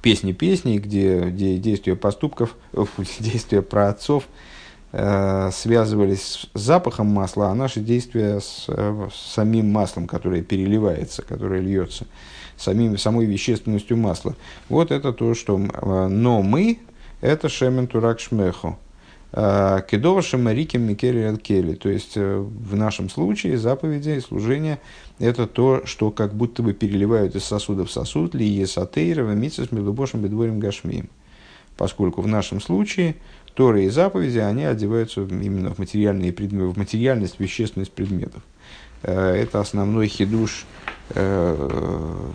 песни 0.01 0.33
песни, 0.33 0.77
где, 0.77 1.21
где 1.29 1.57
действия 1.57 1.95
поступков, 1.95 2.57
действия 3.19 3.61
про 3.61 3.87
отцов, 3.87 4.25
Э, 4.95 5.49
связывались 5.51 6.47
с 6.53 6.59
запахом 6.59 7.07
масла, 7.07 7.49
а 7.49 7.55
наши 7.55 7.79
действия 7.79 8.39
с, 8.39 8.65
э, 8.67 9.09
с 9.11 9.33
самим 9.33 9.71
маслом, 9.71 10.05
которое 10.05 10.43
переливается, 10.43 11.23
которое 11.23 11.61
льется, 11.61 12.05
самим, 12.57 12.95
самой 12.99 13.25
вещественностью 13.25 13.97
масла. 13.97 14.35
Вот 14.69 14.91
это 14.91 15.11
то, 15.11 15.33
что... 15.33 15.59
Э, 15.59 16.07
но 16.09 16.43
мы– 16.43 16.77
это 17.21 17.49
шемен 17.49 17.87
турак 17.87 18.19
шмеху. 18.19 18.77
Кедова 19.33 20.21
шамариким 20.21 20.83
микели 20.83 21.35
кели. 21.37 21.73
То 21.73 21.89
есть, 21.89 22.15
в 22.15 22.75
нашем 22.75 23.09
случае 23.09 23.57
заповеди 23.57 24.11
и 24.11 24.19
служение– 24.19 24.79
это 25.19 25.47
то, 25.47 25.81
что 25.85 26.11
как 26.11 26.35
будто 26.35 26.61
бы 26.61 26.73
переливают 26.73 27.35
из 27.35 27.43
сосуда 27.43 27.83
в 27.83 27.91
сосуд, 27.91 28.35
ли 28.35 28.45
есатейра, 28.45 29.23
митсис, 29.23 29.71
милубошем, 29.71 30.21
бедворим, 30.21 30.59
гашмием. 30.59 31.09
Поскольку 31.77 32.21
в 32.21 32.27
нашем 32.27 32.61
случае– 32.61 33.15
Торы 33.53 33.85
и 33.85 33.89
заповеди, 33.89 34.39
они 34.39 34.65
одеваются 34.65 35.21
именно 35.21 35.73
в, 35.73 35.77
материальные 35.77 36.33
предметы, 36.33 36.67
в 36.67 36.77
материальность, 36.77 37.39
вещественность 37.39 37.91
предметов. 37.91 38.41
Э, 39.03 39.35
это 39.35 39.59
основной 39.59 40.07
хидуш 40.07 40.65
э, 41.09 42.29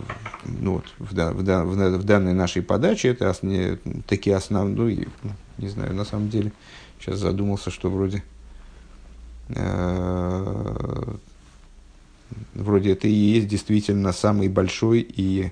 ну, 0.45 0.73
вот, 0.73 0.85
в, 0.99 1.13
в, 1.13 1.43
в, 1.43 1.97
в 1.97 2.03
данной 2.03 2.33
нашей 2.33 2.61
подаче. 2.61 3.09
Это 3.09 3.29
основ, 3.29 3.77
такие 4.07 4.35
основные, 4.35 5.07
не 5.57 5.67
знаю, 5.67 5.93
на 5.93 6.05
самом 6.05 6.29
деле, 6.29 6.51
сейчас 6.99 7.19
задумался, 7.19 7.71
что 7.71 7.89
вроде 7.89 8.23
э, 9.49 11.13
вроде 12.53 12.93
это 12.93 13.07
и 13.07 13.11
есть 13.11 13.47
действительно 13.47 14.13
самый 14.13 14.47
большой 14.47 14.99
и 14.99 15.51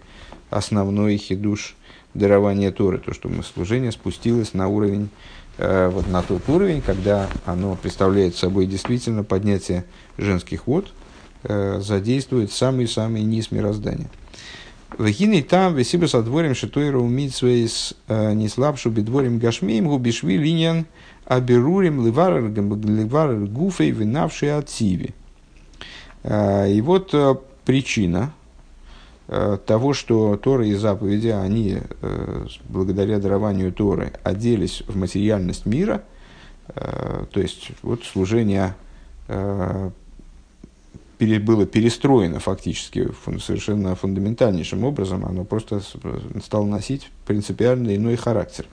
основной 0.49 1.17
хидуш 1.17 1.75
дарования 2.13 2.71
Торы, 2.71 2.99
то, 2.99 3.13
что 3.13 3.27
мы 3.27 3.43
служение 3.43 3.91
спустилось 3.91 4.53
на 4.53 4.67
уровень 4.67 5.09
Э, 5.57 5.89
вот 5.89 6.07
на 6.07 6.21
тот 6.21 6.47
уровень, 6.49 6.81
когда 6.81 7.27
оно 7.45 7.75
представляет 7.75 8.35
собой 8.35 8.67
действительно 8.67 9.23
поднятие 9.23 9.85
женских 10.17 10.67
вод, 10.67 10.93
задействует 11.43 12.51
самый-самый 12.51 13.23
низ 13.23 13.51
мироздания. 13.51 14.09
Вахиной 14.97 15.43
там 15.43 15.75
весибо 15.75 16.07
со 16.07 16.23
дворем 16.23 16.55
шитойра 16.55 16.97
умитсвейс 16.97 17.93
э, 18.07 18.33
не 18.33 18.47
слабшу 18.47 18.89
бедворим 18.89 19.37
гашмеем 19.37 19.87
губишви 19.87 20.37
линиян 20.37 20.85
аберурим 21.25 22.05
ливар 22.05 23.35
гуфей 23.35 23.91
винавший 23.91 24.57
от 24.57 24.69
сиви. 24.69 25.13
И 26.23 26.81
вот 26.83 27.13
причина, 27.65 28.33
Э, 29.29 29.57
того, 29.65 29.93
что 29.93 30.37
Торы 30.37 30.69
и 30.69 30.73
заповеди, 30.73 31.27
они 31.27 31.79
э, 32.01 32.45
благодаря 32.69 33.19
дарованию 33.19 33.73
Торы 33.73 34.13
оделись 34.23 34.83
в 34.87 34.95
материальность 34.95 35.65
мира, 35.65 36.03
э, 36.69 37.25
то 37.29 37.39
есть 37.41 37.71
вот 37.81 38.03
служение 38.05 38.75
было 41.19 41.65
перестроено 41.65 42.39
фактически 42.39 43.09
совершенно 43.39 43.95
фундаментальнейшим 43.95 44.83
образом, 44.83 45.25
оно 45.25 45.43
просто 45.43 45.81
стало 46.43 46.65
носить 46.65 47.09
принципиально 47.25 47.95
иной 47.95 48.15
характер, 48.17 48.65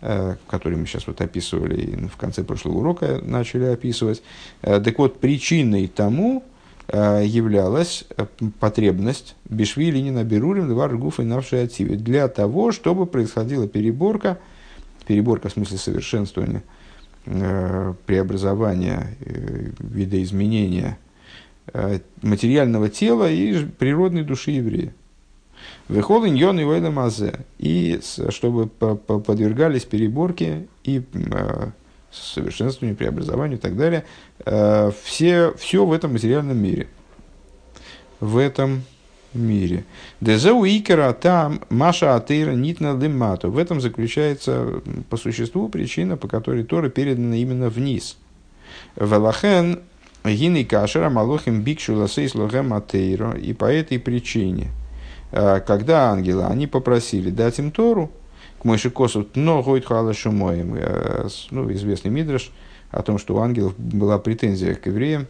который 0.00 0.76
мы 0.76 0.86
сейчас 0.86 1.06
вот 1.06 1.20
описывали 1.20 1.80
и 1.80 2.06
в 2.06 2.16
конце 2.16 2.44
прошлого 2.44 2.78
урока 2.78 3.20
начали 3.22 3.64
описывать. 3.64 4.22
Так 4.60 4.98
вот, 4.98 5.18
причиной 5.18 5.86
тому, 5.86 6.44
Э, 6.88 7.24
являлась 7.24 8.04
э, 8.16 8.26
потребность 8.60 9.34
Бешвили 9.44 9.98
не 9.98 10.12
наберурим 10.12 10.68
два 10.68 10.86
ргуфа 10.86 11.22
и 11.22 11.24
навшей 11.24 11.64
ативе 11.64 11.96
для 11.96 12.28
того, 12.28 12.70
чтобы 12.70 13.06
происходила 13.06 13.66
переборка, 13.66 14.38
переборка 15.04 15.48
в 15.48 15.52
смысле 15.52 15.78
совершенствования, 15.78 16.62
э, 17.24 17.92
преобразования, 18.06 19.16
видоизменения 19.80 20.96
материального 22.22 22.88
тела 22.88 23.30
и 23.30 23.64
природной 23.64 24.22
души 24.22 24.52
еврея. 24.52 24.94
Вехол 25.88 26.26
иньон 26.26 26.60
и 26.60 26.90
мазе. 26.90 27.40
И 27.58 28.00
чтобы 28.28 28.68
подвергались 28.68 29.84
переборке 29.84 30.66
и 30.84 31.02
совершенствованию, 32.16 32.96
преобразованию 32.96 33.58
и 33.58 33.60
так 33.60 33.76
далее. 33.76 34.04
Э, 34.44 34.90
все, 35.04 35.52
все 35.56 35.84
в 35.84 35.92
этом 35.92 36.12
материальном 36.12 36.56
мире. 36.56 36.88
В 38.20 38.38
этом 38.38 38.82
мире. 39.34 39.84
Дезеу 40.20 40.64
икера 40.64 41.12
там 41.12 41.60
маша 41.68 42.16
атеира 42.16 42.52
нитна 42.52 42.98
лимату. 42.98 43.50
В 43.50 43.58
этом 43.58 43.80
заключается 43.80 44.80
по 45.10 45.16
существу 45.16 45.68
причина, 45.68 46.16
по 46.16 46.28
которой 46.28 46.64
Тора 46.64 46.88
передана 46.88 47.36
именно 47.36 47.68
вниз. 47.68 48.16
Велахен 48.96 49.80
гины 50.34 50.64
кашера 50.64 51.10
малохим 51.10 51.62
бикшу 51.62 51.96
ласейс 51.96 52.34
лохем 52.34 52.72
атеиро. 52.72 53.32
И 53.32 53.52
по 53.52 53.66
этой 53.66 53.98
причине, 53.98 54.68
э, 55.32 55.60
когда 55.60 56.10
ангелы, 56.10 56.44
они 56.44 56.66
попросили 56.66 57.30
дать 57.30 57.58
им 57.58 57.70
Тору, 57.70 58.10
к 58.60 58.64
Мойши 58.64 58.90
Косу, 58.90 59.28
но 59.34 59.62
гойт 59.62 59.86
хала 59.86 60.14
шумоем, 60.14 60.74
э, 60.76 61.28
ну, 61.50 61.70
известный 61.72 62.10
мидраш 62.10 62.50
о 62.90 63.02
том, 63.02 63.18
что 63.18 63.36
у 63.36 63.38
ангелов 63.38 63.74
была 63.78 64.18
претензия 64.18 64.74
к 64.74 64.86
евреям, 64.86 65.26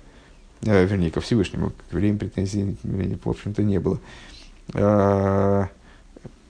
э, 0.62 0.84
вернее, 0.84 1.10
ко 1.10 1.20
Всевышнему, 1.20 1.70
к 1.70 1.92
евреям 1.92 2.18
претензий, 2.18 2.76
в 2.82 3.28
общем-то, 3.28 3.62
не 3.62 3.78
было. 3.78 3.98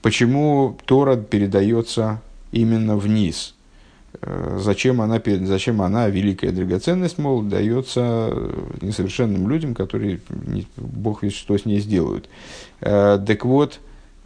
Почему 0.01 0.77
Тора 0.85 1.17
передается 1.17 2.21
именно 2.51 2.95
вниз? 2.97 3.56
Зачем 4.57 5.01
она, 5.01 5.21
зачем 5.43 5.81
она, 5.81 6.07
великая 6.09 6.51
драгоценность, 6.51 7.17
мол, 7.17 7.41
дается 7.41 8.33
несовершенным 8.81 9.49
людям, 9.49 9.75
которые 9.75 10.21
не, 10.29 10.67
Бог 10.75 11.23
ведь 11.23 11.35
что 11.35 11.57
с 11.57 11.65
ней 11.65 11.79
сделают. 11.79 12.27
Так 12.79 13.45
вот, 13.45 13.79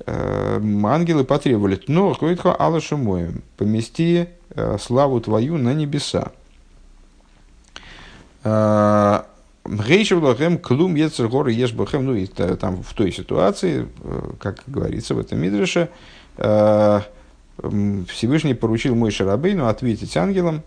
Эм, 0.06 0.86
ангелы 0.86 1.24
потребовали, 1.24 1.80
но 1.88 2.14
Коитха 2.14 2.54
Алаша 2.54 2.98
Моем, 2.98 3.44
помести 3.58 4.28
э, 4.50 4.78
славу 4.80 5.20
твою 5.22 5.58
на 5.58 5.74
небеса. 5.74 6.32
Э, 8.44 9.22
Гейшевлахем 9.66 10.58
клум 10.58 10.96
ецергор 10.96 11.48
ешбахем, 11.50 12.06
ну 12.06 12.16
и 12.16 12.26
там 12.26 12.82
в 12.82 12.94
той 12.94 13.12
ситуации, 13.12 13.88
э, 14.04 14.32
как 14.40 14.64
говорится 14.66 15.14
в 15.14 15.20
этом 15.20 15.40
Мидреше, 15.40 15.90
Всевышний 18.08 18.54
поручил 18.54 18.96
мой 18.96 19.12
Шарабейну 19.12 19.68
ответить 19.68 20.16
ангелам, 20.18 20.64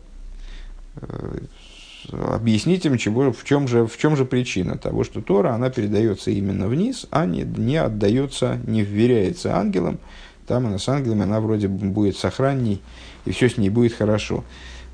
объяснить 2.11 2.85
им, 2.87 2.98
чего, 2.98 3.33
в, 3.33 3.44
чем 3.44 3.66
же, 3.66 3.87
в 3.87 3.96
чем 3.98 4.16
же 4.16 4.24
причина 4.24 4.76
того, 4.78 5.04
что 5.04 5.20
Тора, 5.20 5.54
она 5.54 5.70
передается 5.70 6.30
именно 6.30 6.68
вниз, 6.68 7.07
а 7.11 7.26
не, 7.26 7.42
не 7.42 7.76
отдается, 7.76 8.59
не 8.66 8.83
вверяется 8.83 9.57
ангелам. 9.57 9.98
Там 10.46 10.66
она 10.66 10.78
с 10.78 10.88
ангелами, 10.88 11.22
она 11.22 11.40
вроде 11.40 11.68
будет 11.68 12.16
сохранней, 12.16 12.83
и 13.24 13.33
все 13.33 13.48
с 13.48 13.57
ней 13.57 13.70
будет 13.70 13.94
хорошо. 13.94 14.44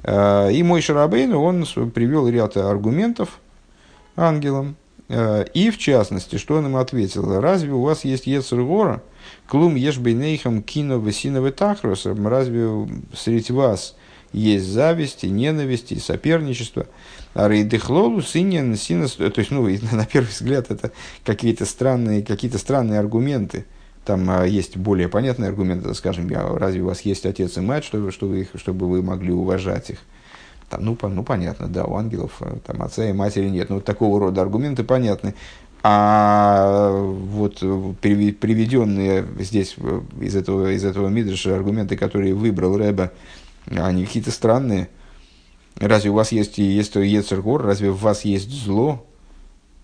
И 0.06 0.62
мой 0.64 0.80
Шарабейн, 0.80 1.34
он 1.34 1.66
привел 1.92 2.28
ряд 2.28 2.56
аргументов 2.56 3.40
ангелам, 4.16 4.76
и 5.10 5.70
в 5.70 5.78
частности, 5.78 6.36
что 6.36 6.56
он 6.56 6.66
им 6.66 6.76
ответил, 6.76 7.40
разве 7.40 7.72
у 7.72 7.82
вас 7.82 8.04
есть 8.04 8.26
Ецергора, 8.26 9.02
клум 9.48 9.74
ешбейнейхам 9.74 10.62
кино 10.62 10.98
весиновый 10.98 11.50
тахрос, 11.50 12.06
разве 12.06 12.88
среди 13.12 13.52
вас 13.52 13.96
есть 14.32 14.66
зависть, 14.66 15.24
и 15.24 15.30
ненависть, 15.30 15.92
и 15.92 15.98
соперничество. 15.98 16.86
А 17.34 17.48
рейдехлолу 17.48 18.22
синен 18.22 18.76
синос, 18.76 19.14
то 19.14 19.32
есть, 19.36 19.50
ну, 19.50 19.68
на 19.92 20.06
первый 20.06 20.28
взгляд, 20.28 20.70
это 20.70 20.92
какие-то 21.24 21.64
странные, 21.64 22.22
какие-то 22.22 22.58
странные 22.58 23.00
аргументы. 23.00 23.66
Там 24.04 24.28
а, 24.30 24.44
есть 24.46 24.76
более 24.76 25.08
понятные 25.08 25.48
аргументы, 25.48 25.92
скажем, 25.94 26.28
я, 26.30 26.42
разве 26.42 26.82
у 26.82 26.86
вас 26.86 27.02
есть 27.02 27.26
отец 27.26 27.56
и 27.58 27.60
мать, 27.60 27.84
чтобы, 27.84 28.12
чтобы, 28.12 28.40
их, 28.40 28.48
чтобы 28.54 28.88
вы 28.88 29.02
могли 29.02 29.32
уважать 29.32 29.90
их? 29.90 29.98
Там, 30.70 30.84
ну, 30.84 30.94
по, 30.94 31.08
ну, 31.08 31.24
понятно, 31.24 31.66
да, 31.66 31.84
у 31.84 31.96
ангелов 31.96 32.36
э, 32.40 32.58
там 32.64 32.80
отца 32.82 33.04
и 33.04 33.12
матери 33.12 33.48
нет. 33.48 33.68
Ну, 33.68 33.76
вот 33.76 33.84
такого 33.84 34.20
рода 34.20 34.40
аргументы 34.40 34.84
понятны. 34.84 35.34
А 35.82 36.92
вот 36.92 37.58
приведенные 38.00 39.26
здесь 39.40 39.74
э, 39.78 40.00
из 40.20 40.36
этого, 40.36 40.70
из 40.70 40.84
этого 40.84 41.08
Мидриша 41.08 41.56
аргументы, 41.56 41.96
которые 41.96 42.34
выбрал 42.34 42.76
Рэба, 42.76 43.10
они 43.66 44.06
какие-то 44.06 44.30
странные. 44.30 44.88
Разве 45.76 46.10
у 46.10 46.14
вас 46.14 46.30
есть, 46.30 46.58
есть 46.58 46.94
Ецергор, 46.94 47.62
разве 47.62 47.90
в 47.90 48.00
вас 48.00 48.24
есть 48.24 48.50
зло? 48.50 49.04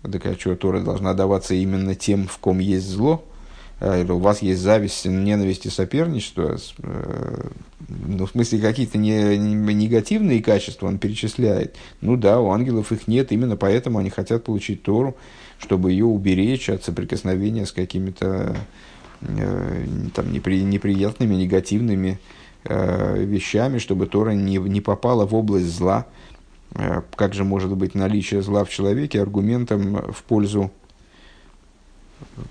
Так 0.03 0.25
а 0.25 0.35
что, 0.39 0.55
Тора 0.55 0.79
должна 0.79 1.13
даваться 1.13 1.53
именно 1.53 1.95
тем, 1.95 2.27
в 2.27 2.37
ком 2.37 2.59
есть 2.59 2.87
зло? 2.87 3.25
А, 3.79 4.03
у 4.03 4.19
вас 4.19 4.41
есть 4.41 4.61
зависть, 4.61 5.05
ненависть 5.05 5.65
и 5.65 5.69
соперничество, 5.69 6.57
э, 6.79 7.49
ну, 7.87 8.25
в 8.25 8.31
смысле, 8.31 8.59
какие-то 8.59 8.97
не, 8.97 9.37
не, 9.37 9.73
негативные 9.73 10.41
качества 10.41 10.87
он 10.87 10.97
перечисляет. 10.97 11.75
Ну 12.01 12.17
да, 12.17 12.39
у 12.39 12.51
ангелов 12.51 12.91
их 12.91 13.07
нет, 13.07 13.31
именно 13.31 13.55
поэтому 13.55 13.99
они 13.99 14.09
хотят 14.09 14.43
получить 14.43 14.83
Тору, 14.83 15.15
чтобы 15.59 15.91
ее 15.91 16.05
уберечь 16.05 16.69
от 16.69 16.83
соприкосновения 16.83 17.65
с 17.65 17.71
какими-то 17.71 18.55
э, 19.21 19.85
там, 20.13 20.31
непри, 20.31 20.63
неприятными, 20.63 21.35
негативными 21.35 22.19
Э, 22.69 23.23
вещами, 23.23 23.77
чтобы 23.77 24.07
Тора 24.07 24.31
не, 24.31 24.57
не 24.57 24.81
попала 24.81 25.25
в 25.25 25.33
область 25.33 25.73
зла. 25.73 26.05
Э, 26.75 27.01
как 27.15 27.33
же 27.33 27.45
может 27.45 27.73
быть 27.73 27.95
наличие 27.95 28.41
зла 28.41 28.65
в 28.65 28.69
человеке 28.69 29.21
аргументом 29.21 30.11
в 30.11 30.23
пользу 30.23 30.71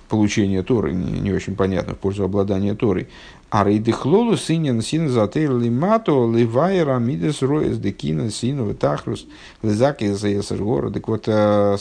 получения 0.09 0.63
Торы, 0.63 0.93
не, 0.93 1.21
не 1.21 1.33
очень 1.33 1.57
понятно, 1.57 1.95
в 1.95 1.99
пользу 1.99 2.25
обладания 2.25 2.75
Торой. 2.75 3.09
А 3.51 3.65
рейдехлолу 3.65 4.37
синен 4.37 4.83
син 4.83 5.09
затейр 5.09 5.57
лимато 5.57 6.13
ливайра 6.31 6.99
мидес 6.99 7.43
роес 7.43 7.79
декина 7.79 8.31
сину 8.31 8.75
тахрус 8.75 9.27
лизак 9.63 10.03
из 10.03 10.23
гора. 10.51 10.91
Так 10.91 11.07
вот, 11.09 11.25
э, 11.29 11.77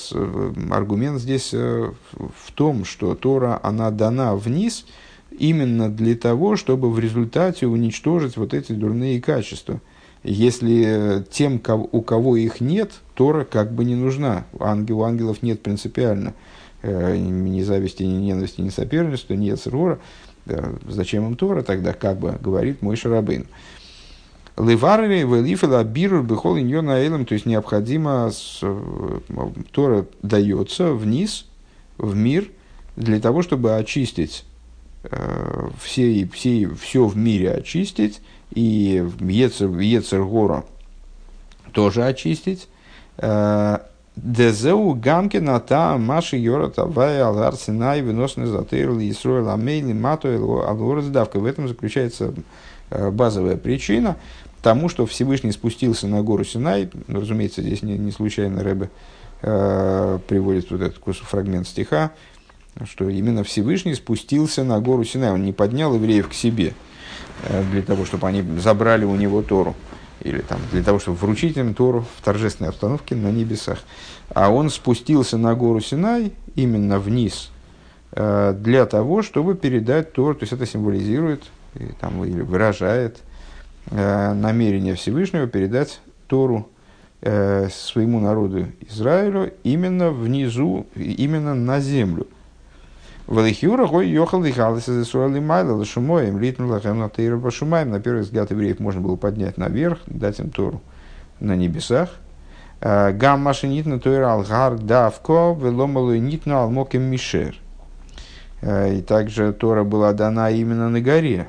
аргумент 0.71 1.19
здесь 1.19 1.53
в 1.53 2.51
том, 2.53 2.85
что 2.85 3.15
Тора, 3.15 3.59
она 3.63 3.91
дана 3.91 4.35
вниз– 4.35 4.85
именно 5.39 5.89
для 5.89 6.15
того, 6.15 6.55
чтобы 6.55 6.91
в 6.91 6.99
результате 6.99 7.67
уничтожить 7.67 8.37
вот 8.37 8.53
эти 8.53 8.71
дурные 8.71 9.21
качества. 9.21 9.81
Если 10.23 11.23
тем, 11.29 11.61
у 11.91 12.01
кого 12.01 12.35
их 12.35 12.59
нет, 12.59 12.93
Тора 13.13 13.45
как 13.45 13.73
бы 13.73 13.85
не 13.85 13.95
нужна. 13.95 14.45
У 14.53 14.63
ангелов 14.63 15.43
нет 15.43 15.61
принципиально 15.61 16.29
э, 16.29 16.33
ни 16.85 17.61
зависти, 17.61 18.03
ни 18.03 18.27
ненависти, 18.27 18.61
ни 18.61 18.69
соперничества, 18.69 19.33
ни 19.33 19.45
Ецерора. 19.45 19.99
Зачем 20.87 21.25
им 21.27 21.35
Тора 21.35 21.63
тогда, 21.63 21.93
как 21.93 22.19
бы 22.19 22.37
говорит 22.39 22.81
мой 22.81 22.95
Шарабейн. 22.95 23.47
Леварли, 24.57 25.23
Велифела, 25.23 25.83
Бирур, 25.83 26.23
Бехол, 26.23 26.57
Иньона, 26.57 26.91
Эйлем, 26.91 27.25
то 27.25 27.33
есть 27.33 27.45
необходимо, 27.45 28.31
э, 28.61 29.19
Тора 29.71 30.05
дается 30.21 30.93
вниз, 30.93 31.47
в 31.97 32.15
мир, 32.15 32.49
для 32.95 33.19
того, 33.19 33.41
чтобы 33.41 33.75
очистить 33.75 34.45
Э, 35.11 35.69
все, 35.81 36.27
все, 36.33 36.67
все 36.69 37.05
в 37.05 37.15
мире 37.15 37.51
очистить, 37.53 38.21
и 38.53 39.05
Ецер, 39.19 39.69
Ецергора 39.77 40.65
тоже 41.73 42.05
очистить. 42.05 42.67
Дезеу 44.15 44.93
Гамкина 44.93 45.59
та 45.59 45.97
Маши 45.97 46.37
Йората 46.37 46.85
Вай 46.85 47.21
Алгар 47.21 47.55
Синай 47.55 48.01
выносный 48.01 48.45
затырли 48.45 49.09
Исроил 49.11 49.49
Амейли 49.49 49.93
Мату 49.93 50.29
Алгораздавка. 50.29 51.39
В 51.39 51.45
этом 51.45 51.67
заключается 51.67 52.33
э, 52.89 53.11
базовая 53.11 53.57
причина 53.57 54.15
тому, 54.65 54.89
что 54.89 55.05
Всевышний 55.05 55.51
спустился 55.51 56.07
на 56.07 56.23
гору 56.23 56.43
Синай. 56.43 56.89
Ну, 57.07 57.19
разумеется, 57.19 57.61
здесь 57.61 57.83
не, 57.83 57.99
не 57.99 58.11
случайно 58.11 58.63
Рэбе 58.63 58.89
э, 59.43 60.19
приводит 60.27 60.71
вот 60.71 60.81
этот 60.81 61.03
фрагмент 61.17 61.67
стиха, 61.67 62.11
что 62.83 63.07
именно 63.07 63.43
Всевышний 63.43 63.93
спустился 63.93 64.63
на 64.63 64.79
гору 64.79 65.03
Синай. 65.03 65.31
Он 65.31 65.43
не 65.43 65.53
поднял 65.53 65.93
евреев 65.93 66.29
к 66.29 66.33
себе 66.33 66.73
э, 67.47 67.63
для 67.71 67.83
того, 67.83 68.05
чтобы 68.05 68.27
они 68.27 68.43
забрали 68.59 69.05
у 69.05 69.15
него 69.15 69.43
Тору. 69.43 69.75
Или 70.21 70.39
там, 70.39 70.59
для 70.71 70.81
того, 70.83 70.99
чтобы 70.99 71.17
вручить 71.17 71.57
им 71.57 71.73
Тору 71.73 72.05
в 72.17 72.23
торжественной 72.23 72.69
обстановке 72.69 73.15
на 73.15 73.31
небесах. 73.31 73.79
А 74.33 74.49
он 74.49 74.69
спустился 74.69 75.37
на 75.37 75.55
гору 75.55 75.81
Синай 75.81 76.31
именно 76.55 76.99
вниз 76.99 77.51
э, 78.11 78.55
для 78.57 78.85
того, 78.85 79.21
чтобы 79.21 79.55
передать 79.55 80.13
Тору. 80.13 80.35
То 80.35 80.43
есть 80.43 80.53
это 80.53 80.65
символизирует 80.65 81.43
там, 81.99 82.23
или 82.23 82.41
выражает 82.41 83.19
э, 83.91 84.33
намерение 84.33 84.95
Всевышнего 84.95 85.47
передать 85.47 85.99
Тору 86.27 86.69
своему 87.21 88.19
народу 88.19 88.67
Израилю 88.87 89.51
именно 89.63 90.11
внизу, 90.11 90.85
именно 90.95 91.55
на 91.55 91.79
землю. 91.79 92.27
Валихюра 93.27 93.87
гой 93.87 94.07
йохал 94.07 94.43
дихалис 94.43 94.87
из 94.87 95.07
Исуали 95.07 95.39
Майла 95.39 95.73
Лашумоем, 95.73 96.39
литнул 96.39 96.69
лахем 96.69 96.99
на 96.99 97.09
Тейра 97.09 97.37
Башумаем. 97.37 97.89
На 97.89 97.99
первый 97.99 98.21
взгляд 98.21 98.51
евреев 98.51 98.79
можно 98.79 99.01
было 99.01 99.15
поднять 99.15 99.57
наверх, 99.57 99.99
дать 100.05 100.39
им 100.39 100.51
Тору 100.51 100.79
на 101.39 101.55
небесах. 101.55 102.09
Гам 102.81 103.41
машинит 103.41 103.87
на 103.87 103.99
Тойра 103.99 104.33
Алгар 104.33 104.77
Давко, 104.77 105.57
веломалу 105.59 106.13
нитну 106.15 106.57
алмокем 106.57 107.01
Мишер. 107.01 107.55
И 108.61 109.03
также 109.07 109.53
Тора 109.53 109.83
была 109.83 110.13
дана 110.13 110.51
именно 110.51 110.89
на 110.89 111.01
горе, 111.01 111.47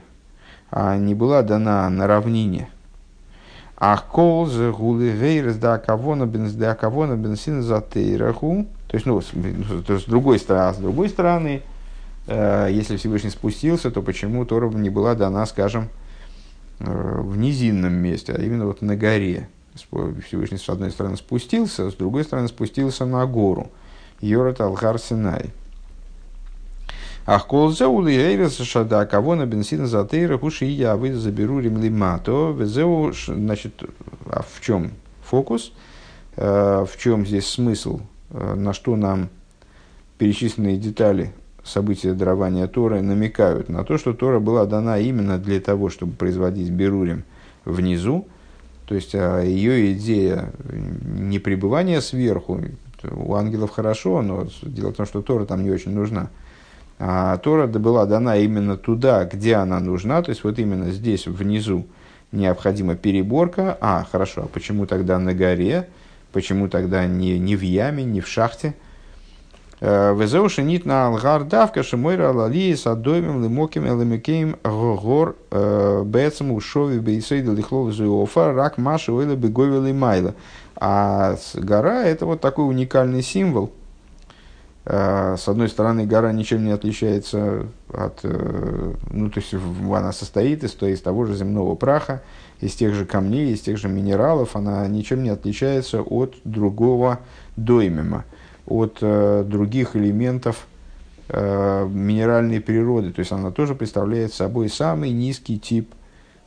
а 0.71 0.97
не 0.97 1.15
была 1.15 1.43
дана 1.43 1.91
на 1.91 2.07
равнине. 2.07 2.71
Ах 3.79 4.07
кол 4.07 4.47
за 4.47 4.73
гулы 4.73 5.11
вейрес 5.11 5.57
да 5.57 5.79
кавона 5.79 6.27
бен 6.27 6.51
да 6.59 6.75
кавона 6.75 7.17
бенсин 7.17 7.63
за 7.63 7.81
тейраху 7.83 8.67
то 8.89 8.97
есть, 8.97 9.07
ну, 9.07 9.21
с, 9.21 9.33
с 9.33 10.05
другой 10.05 10.39
стороны, 10.39 10.69
а 10.69 10.75
с 10.75 10.77
другой 10.77 11.09
стороны, 11.09 11.63
э, 12.29 12.69
если 12.71 12.97
Всевышний 12.97 13.31
спустился, 13.31 13.91
то 13.91 14.01
почему 14.01 14.45
Тора 14.45 14.71
не 14.71 14.91
была 14.91 15.15
дана, 15.15 15.45
скажем, 15.47 15.89
э, 16.79 17.21
в 17.21 17.37
низинном 17.37 17.95
месте, 17.95 18.33
а 18.33 18.41
именно 18.41 18.67
вот 18.67 18.83
на 18.83 18.97
горе. 18.97 19.49
Всевышний 19.75 20.57
с 20.57 20.69
одной 20.71 20.91
стороны 20.91 21.17
спустился, 21.17 21.91
с 21.91 21.95
другой 21.95 22.25
стороны 22.25 22.49
спустился 22.49 23.05
на 23.05 23.27
гору. 23.27 23.71
Йорат 24.21 24.61
Алхар 24.61 24.99
Синай. 24.99 25.51
Ах, 27.27 27.47
колзе 27.47 27.87
у 27.87 28.01
лиэйрес 28.01 28.57
шада 28.59 29.05
кого 29.07 29.35
на 29.35 29.47
бенсина 29.47 29.87
затейра 29.87 30.39
хуши 30.39 30.65
я 30.67 30.97
вы 30.97 31.13
заберу 31.13 31.61
ремлимато. 31.61 32.55
Везеу, 32.57 33.13
значит, 33.13 33.83
а 34.27 34.43
в 34.43 34.61
чем 34.61 34.93
фокус? 35.23 35.73
Э, 36.37 36.85
в 36.85 36.97
чем 36.97 37.27
здесь 37.27 37.49
смысл 37.49 38.01
Э, 38.31 38.55
на 38.55 38.73
что 38.73 38.97
нам 38.97 39.29
перечисленные 40.19 40.77
детали 40.77 41.33
события 41.65 42.13
дарования 42.13 42.67
Торы 42.67 43.03
намекают 43.03 43.69
на 43.69 43.85
то, 43.85 43.99
что 43.99 44.15
Тора 44.15 44.41
была 44.41 44.67
дана 44.67 44.99
именно 44.99 45.39
для 45.39 45.61
того, 45.61 45.91
чтобы 45.91 46.13
производить 46.13 46.71
берурим 46.71 47.25
внизу, 47.65 48.27
то 48.87 48.95
есть 48.95 49.15
а 49.15 49.41
ее 49.41 49.93
идея 49.93 50.53
не 50.71 51.39
пребывания 51.39 52.01
сверху, 52.01 52.61
у 53.11 53.35
ангелов 53.35 53.71
хорошо, 53.71 54.23
но 54.23 54.47
дело 54.63 54.93
в 54.93 54.97
том, 54.97 55.07
что 55.07 55.23
Тора 55.23 55.45
там 55.45 55.63
не 55.63 55.71
очень 55.71 55.93
нужна. 55.93 56.31
А 56.99 57.37
Тора 57.39 57.67
была 57.67 58.07
дана 58.07 58.37
именно 58.37 58.77
туда, 58.77 59.25
где 59.25 59.57
она 59.57 59.81
нужна, 59.81 60.23
то 60.23 60.31
есть 60.31 60.45
вот 60.45 60.59
именно 60.59 60.91
здесь, 60.91 61.27
внизу, 61.27 61.87
необходима 62.33 62.95
переборка. 62.97 63.77
А, 63.81 64.07
хорошо, 64.11 64.45
а 64.45 64.49
почему 64.49 64.87
тогда 64.87 65.19
на 65.19 65.35
горе? 65.35 65.89
Почему 66.33 66.69
тогда 66.69 67.07
не, 67.07 67.39
не 67.39 67.57
в 67.57 67.63
яме, 67.63 68.05
не 68.05 68.21
в 68.21 68.29
шахте? 68.29 68.75
Э, 69.81 70.15
Везеуши 70.19 70.63
нит 70.63 70.87
на 70.87 71.07
алгар 71.07 71.45
давка 71.45 71.83
шимойра 71.83 72.33
лали 72.33 72.75
с 72.75 72.87
адоймем 72.87 73.43
лимоким 73.43 73.87
элемикеем 73.87 74.57
гогор 74.65 75.37
э, 75.51 76.03
бецам 76.05 76.53
ушови 76.53 76.99
бейсейда 76.99 77.53
лихлов 77.53 77.93
зуофа 77.93 78.53
рак 78.55 78.79
маши 78.79 79.13
ойла 79.13 79.37
беговили 79.37 79.93
майла. 79.93 80.35
А 80.77 81.37
гора 81.55 82.05
это 82.05 82.25
вот 82.27 82.41
такой 82.41 82.69
уникальный 82.69 83.23
символ, 83.23 83.71
с 84.89 85.49
одной 85.49 85.69
стороны, 85.69 86.07
гора 86.07 86.31
ничем 86.31 86.65
не 86.65 86.71
отличается 86.71 87.67
от... 87.93 88.23
Ну, 88.23 89.31
то 89.31 89.41
есть, 89.41 89.53
она 89.53 90.13
состоит 90.13 90.63
из, 90.63 90.81
из 90.81 91.01
того 91.01 91.25
же 91.25 91.35
земного 91.35 91.75
праха, 91.75 92.23
из 92.61 92.75
тех 92.75 92.95
же 92.95 93.05
камней, 93.05 93.53
из 93.53 93.63
тех 93.63 93.79
же 93.79 93.89
минералов, 93.89 94.55
она 94.55 94.87
ничем 94.87 95.25
не 95.25 95.31
отличается 95.31 96.03
от 96.03 96.37
другого 96.45 97.19
доймема, 97.57 98.25
от 98.65 98.99
других 99.01 99.97
элементов 99.97 100.69
минеральной 101.29 102.61
природы. 102.61 103.11
То 103.13 103.19
есть, 103.19 103.33
она 103.33 103.51
тоже 103.51 103.75
представляет 103.75 104.33
собой 104.33 104.69
самый 104.69 105.11
низкий 105.11 105.59
тип 105.59 105.91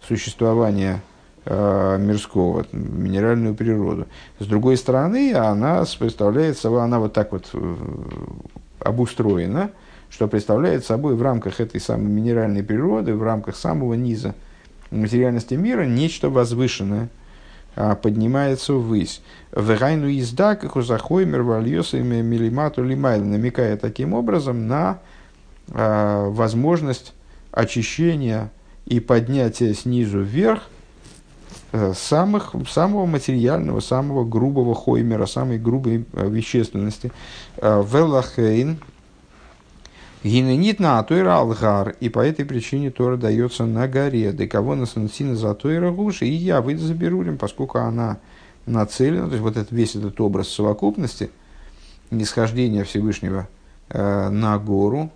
существования 0.07 0.95
э, 0.95 1.08
мирского, 1.45 2.65
минеральную 2.71 3.55
природу. 3.55 4.07
С 4.39 4.45
другой 4.45 4.77
стороны, 4.77 5.33
она 5.33 5.83
представляет 5.97 6.57
собой, 6.57 6.83
она 6.83 6.99
вот 6.99 7.13
так 7.13 7.31
вот 7.31 7.49
э, 7.53 7.75
обустроена, 8.79 9.71
что 10.09 10.27
представляет 10.27 10.85
собой 10.85 11.15
в 11.15 11.21
рамках 11.21 11.59
этой 11.59 11.79
самой 11.79 12.07
минеральной 12.07 12.63
природы, 12.63 13.15
в 13.15 13.23
рамках 13.23 13.55
самого 13.55 13.93
низа 13.93 14.35
материальности 14.91 15.53
мира, 15.53 15.83
нечто 15.83 16.29
возвышенное, 16.29 17.09
а, 17.75 17.95
поднимается 17.95 18.73
ввысь. 18.73 19.21
Вегайну 19.55 20.09
изда, 20.09 20.55
как 20.55 20.75
у 20.75 20.81
захоймер, 20.81 21.43
вальосами 21.43 22.21
милимату 22.21 22.83
лимайл, 22.83 23.23
намекая 23.23 23.77
таким 23.77 24.13
образом 24.13 24.67
на 24.67 24.99
а, 25.71 26.27
возможность 26.29 27.13
очищения 27.51 28.51
и 28.85 28.99
поднятия 28.99 29.73
снизу 29.73 30.21
вверх 30.21 30.63
э, 30.63 30.78
самых, 31.93 32.55
самого 32.69 33.05
материального, 33.05 33.79
самого 33.79 34.25
грубого 34.25 34.73
хоймера, 34.75 35.25
самой 35.25 35.59
грубой 35.59 36.05
э, 36.13 36.29
вещественности. 36.29 37.11
Э, 37.57 37.83
Велахейн, 37.83 38.79
Гиненит 40.21 40.81
на 40.81 40.99
Атойра 40.99 41.37
Алгар, 41.37 41.95
и 42.01 42.09
по 42.09 42.19
этой 42.19 42.43
причине 42.43 42.91
Тора 42.91 43.15
дается 43.15 43.65
на 43.65 43.87
горе, 43.87 44.33
да 44.33 44.47
кого 44.47 44.75
на 44.75 44.85
Сансина 44.85 45.35
за 45.37 45.51
Атойра 45.51 45.91
Гуши, 45.91 46.25
и 46.25 46.33
я 46.33 46.61
выйду 46.61 46.81
за 46.81 46.93
Берурим, 46.93 47.37
поскольку 47.37 47.77
она 47.77 48.17
нацелена, 48.65 49.27
то 49.27 49.31
есть 49.31 49.41
вот 49.41 49.55
этот, 49.55 49.71
весь 49.71 49.95
этот 49.95 50.19
образ 50.19 50.49
совокупности, 50.49 51.29
нисхождения 52.11 52.83
Всевышнего 52.83 53.47
э, 53.89 54.29
на 54.29 54.57
гору, 54.57 55.09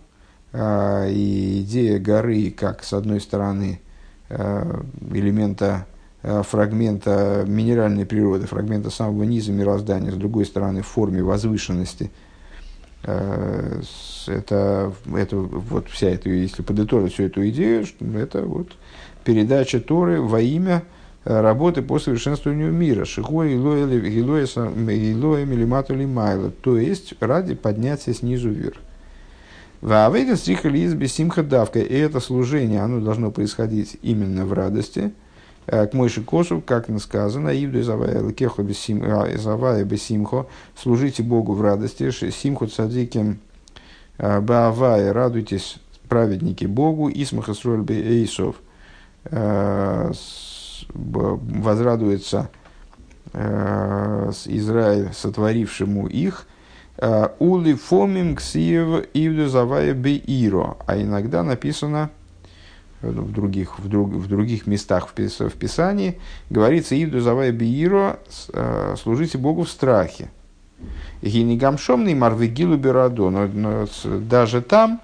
а, 0.53 1.07
и 1.09 1.63
идея 1.63 1.99
горы 1.99 2.51
как, 2.51 2.83
с 2.83 2.93
одной 2.93 3.19
стороны, 3.19 3.81
э, 4.29 4.81
элемента, 5.11 5.85
э, 5.89 5.92
фрагмента 6.23 7.43
минеральной 7.45 8.05
природы, 8.05 8.47
фрагмента 8.47 8.89
самого 8.89 9.23
низа 9.23 9.51
мироздания, 9.51 10.11
с 10.11 10.15
другой 10.15 10.45
стороны, 10.45 10.81
в 10.81 10.87
форме 10.87 11.21
возвышенности, 11.21 12.11
э, 13.03 13.81
это, 14.27 14.93
это 15.13 15.37
вот 15.37 15.89
вся 15.89 16.09
эта, 16.09 16.29
если 16.29 16.61
подытожить 16.61 17.13
всю 17.13 17.23
эту 17.23 17.47
идею, 17.49 17.85
это 18.15 18.41
вот 18.43 18.69
передача 19.25 19.79
Торы 19.79 20.21
во 20.21 20.39
имя 20.39 20.83
работы 21.25 21.81
по 21.81 21.99
совершенствованию 21.99 22.71
мира. 22.71 23.05
Шихо 23.05 23.43
Илоя 23.53 23.85
Милимату 25.45 25.95
Лимайла. 25.95 26.51
То 26.51 26.77
есть 26.77 27.13
ради 27.19 27.55
поднятия 27.55 28.13
снизу 28.13 28.49
вверх. 28.49 28.77
Ваавейда 29.81 30.37
стрихали 30.37 30.79
из 30.79 30.93
бессимха 30.93 31.43
давка. 31.43 31.79
И 31.79 31.93
это 31.93 32.19
служение, 32.19 32.81
оно 32.81 32.99
должно 33.01 33.31
происходить 33.31 33.97
именно 34.01 34.45
в 34.45 34.53
радости. 34.53 35.11
К 35.65 35.89
Мойши 35.93 36.21
Косу, 36.23 36.61
как 36.61 36.89
сказано, 36.99 37.49
Ивду 37.49 37.79
а, 37.79 39.37
завая 39.37 39.83
бессимхо, 39.85 40.47
служите 40.75 41.23
Богу 41.23 41.53
в 41.53 41.61
радости, 41.61 42.09
симху 42.11 42.67
цадиким 42.67 43.39
а, 44.17 44.41
баавая, 44.41 45.13
радуйтесь, 45.13 45.77
праведники 46.09 46.65
Богу, 46.65 47.09
исмаха 47.09 47.53
срольбе 47.53 48.01
эйсов, 48.01 48.57
а, 49.25 50.11
возрадуется 50.93 52.49
Израиль, 54.45 55.11
сотворившему 55.13 56.07
их, 56.07 56.45
Э, 56.97 57.29
Ули 57.39 57.73
фомим 57.73 58.35
ксиев 58.35 59.05
ивду 59.13 59.47
завая 59.49 59.93
беиро. 59.93 60.77
А 60.85 60.97
иногда 60.97 61.43
написано 61.43 62.09
э, 62.09 62.22
в 63.03 63.31
других, 63.31 63.79
в, 63.79 63.87
друг, 63.87 64.09
в 64.09 64.27
других 64.27 64.67
местах 64.67 65.07
в, 65.07 65.13
пис, 65.13 65.39
в 65.39 65.51
Писании, 65.51 66.19
говорится 66.49 66.95
ивду 66.95 67.19
завая 67.19 67.51
беиро, 67.51 68.19
э, 68.53 68.95
служите 69.01 69.37
Богу 69.37 69.63
в 69.63 69.69
страхе. 69.69 70.31
Гинигамшомный 71.21 72.15
марвигилу 72.15 72.77
берадо. 72.77 73.29
Но, 73.29 73.47
но 73.47 73.87
даже 74.03 74.61
там 74.61 75.01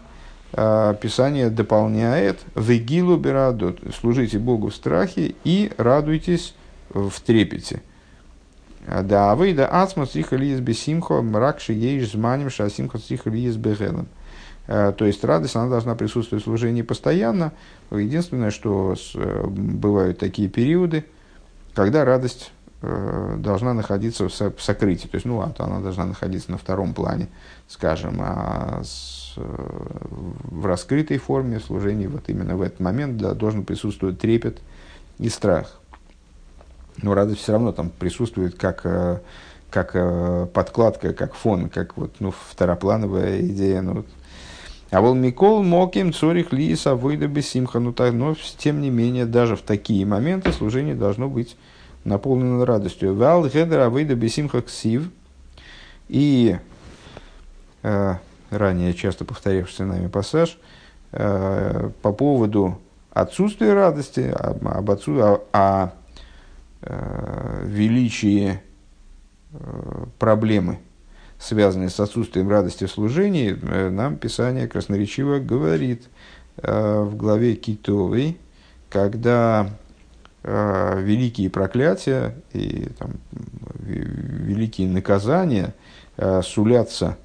Писание 0.51 1.49
дополняет 1.49 2.39
вегилу 2.55 3.17
берадо. 3.17 3.75
Служите 3.99 4.39
Богу 4.39 4.69
в 4.69 4.75
страхе 4.75 5.35
и 5.43 5.71
радуйтесь 5.77 6.55
в 6.89 7.13
трепете. 7.21 7.81
Да, 9.03 9.31
а 9.31 9.35
вы 9.35 9.53
да 9.53 9.67
ацма 9.67 10.07
стриха 10.07 10.35
лиес 10.35 10.59
бесимхо 10.59 11.21
мракши 11.21 11.73
ейш 11.73 12.11
зманим 12.11 12.49
шасимхо 12.49 12.97
стриха 12.97 13.29
лиес 13.29 13.55
бегелем. 13.55 14.07
Э, 14.69 14.93
то 14.95 15.05
есть 15.05 15.23
радость, 15.23 15.55
она 15.55 15.67
должна 15.67 15.95
присутствовать 15.95 16.43
в 16.43 16.47
служении 16.47 16.83
постоянно. 16.83 17.53
Единственное, 17.89 18.51
что 18.51 18.95
э, 19.15 19.47
бывают 19.47 20.19
такие 20.19 20.47
периоды, 20.47 21.05
когда 21.73 22.05
радость 22.05 22.51
э, 22.83 23.35
должна 23.39 23.73
находиться 23.73 24.29
в 24.29 24.61
сокрытии. 24.61 25.07
То 25.07 25.15
есть, 25.15 25.25
ну, 25.25 25.41
она 25.41 25.79
должна 25.79 26.05
находиться 26.05 26.51
на 26.51 26.59
втором 26.59 26.93
плане, 26.93 27.29
скажем, 27.67 28.19
а 28.21 28.83
в 29.35 30.65
раскрытой 30.65 31.17
форме 31.17 31.59
служения 31.59 32.07
вот 32.07 32.23
именно 32.27 32.55
в 32.55 32.61
этот 32.61 32.79
момент 32.79 33.17
да, 33.17 33.33
должен 33.33 33.63
присутствовать 33.63 34.19
трепет 34.19 34.59
и 35.17 35.29
страх 35.29 35.79
но 37.01 37.13
радость 37.13 37.41
все 37.41 37.53
равно 37.53 37.71
там 37.71 37.89
присутствует 37.89 38.57
как, 38.57 38.85
как 39.69 40.51
подкладка, 40.51 41.13
как 41.13 41.35
фон, 41.35 41.69
как 41.69 41.95
вот, 41.95 42.15
ну, 42.19 42.31
второплановая 42.49 43.39
идея. 43.39 43.81
Ну, 43.81 43.93
вот. 43.93 44.07
А 44.91 45.01
вол 45.01 45.13
Микол 45.13 45.63
Моким 45.63 46.13
Цорих 46.13 46.51
Лиса 46.51 46.95
Выйда 46.95 47.27
Бесимха. 47.27 47.79
Ну, 47.79 47.93
так, 47.93 48.13
но 48.13 48.35
тем 48.57 48.81
не 48.81 48.89
менее, 48.89 49.25
даже 49.25 49.55
в 49.55 49.61
такие 49.61 50.05
моменты 50.05 50.51
служение 50.51 50.95
должно 50.95 51.29
быть 51.29 51.57
наполнено 52.03 52.65
радостью. 52.65 53.15
Вал 53.15 53.47
Гедера 53.47 53.89
Выйда 53.89 54.15
Бесимха 54.15 54.61
Ксив. 54.61 55.09
И 56.07 56.57
э, 57.83 58.15
ранее 58.49 58.93
часто 58.95 59.25
повторявшийся 59.25 59.85
нами 59.85 60.07
пассаж 60.07 60.57
э, 61.11 61.91
по 62.01 62.11
поводу 62.11 62.79
отсутствия 63.11 63.73
радости, 63.73 64.21
об, 64.21 64.67
об 64.67 64.89
отсу, 64.89 65.19
о, 65.19 65.41
о 65.53 65.93
Э, 66.81 67.65
величие 67.65 68.61
э, 69.51 70.05
проблемы, 70.17 70.79
связанные 71.39 71.89
с 71.89 71.99
отсутствием 71.99 72.49
радости 72.49 72.85
в 72.85 72.91
служении, 72.91 73.57
э, 73.61 73.89
нам 73.89 74.17
Писание 74.17 74.67
красноречиво 74.67 75.39
говорит 75.39 76.07
в 76.61 77.15
главе 77.15 77.55
Китовой, 77.55 78.37
когда 78.89 79.69
великие 80.43 81.49
проклятия 81.49 82.35
и 82.51 82.89
там, 82.99 83.11
великие 83.79 84.89
наказания 84.89 85.73
сулятся 86.43 87.17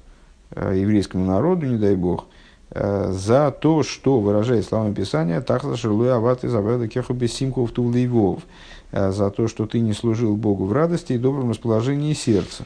еврейскому 0.55 1.25
народу, 1.25 1.65
не 1.65 1.77
дай 1.77 1.97
бог, 1.97 2.27
за 2.71 3.51
то, 3.59 3.83
что, 3.83 4.21
выражает 4.21 4.63
словами 4.63 4.93
Писания, 4.93 5.41
«Тахла 5.41 5.75
шерлуй 5.75 6.13
аваты 6.13 6.47
заведа 6.47 6.87
кеху 6.87 7.13
бессимку 7.13 7.65
в 7.65 7.71
тулейвов», 7.71 8.43
Э, 8.95 9.11
за 9.11 9.29
то, 9.29 9.49
что 9.49 9.65
ты 9.65 9.79
не 9.79 9.91
служил 9.91 10.37
Богу 10.37 10.65
в 10.65 10.73
радости 10.73 11.13
и 11.13 11.17
добром 11.17 11.49
расположении 11.49 12.13
сердца. 12.13 12.65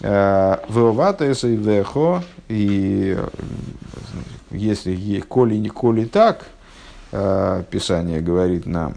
Э, 0.00 0.58
Веоватеса 0.68 1.48
и 1.48 1.56
вехо, 1.56 2.22
и 2.48 3.16
э, 3.16 3.28
если 4.50 5.20
коли, 5.20 5.68
коли 5.68 6.04
так, 6.04 6.46
Писание 7.70 8.20
говорит 8.20 8.66
нам, 8.66 8.94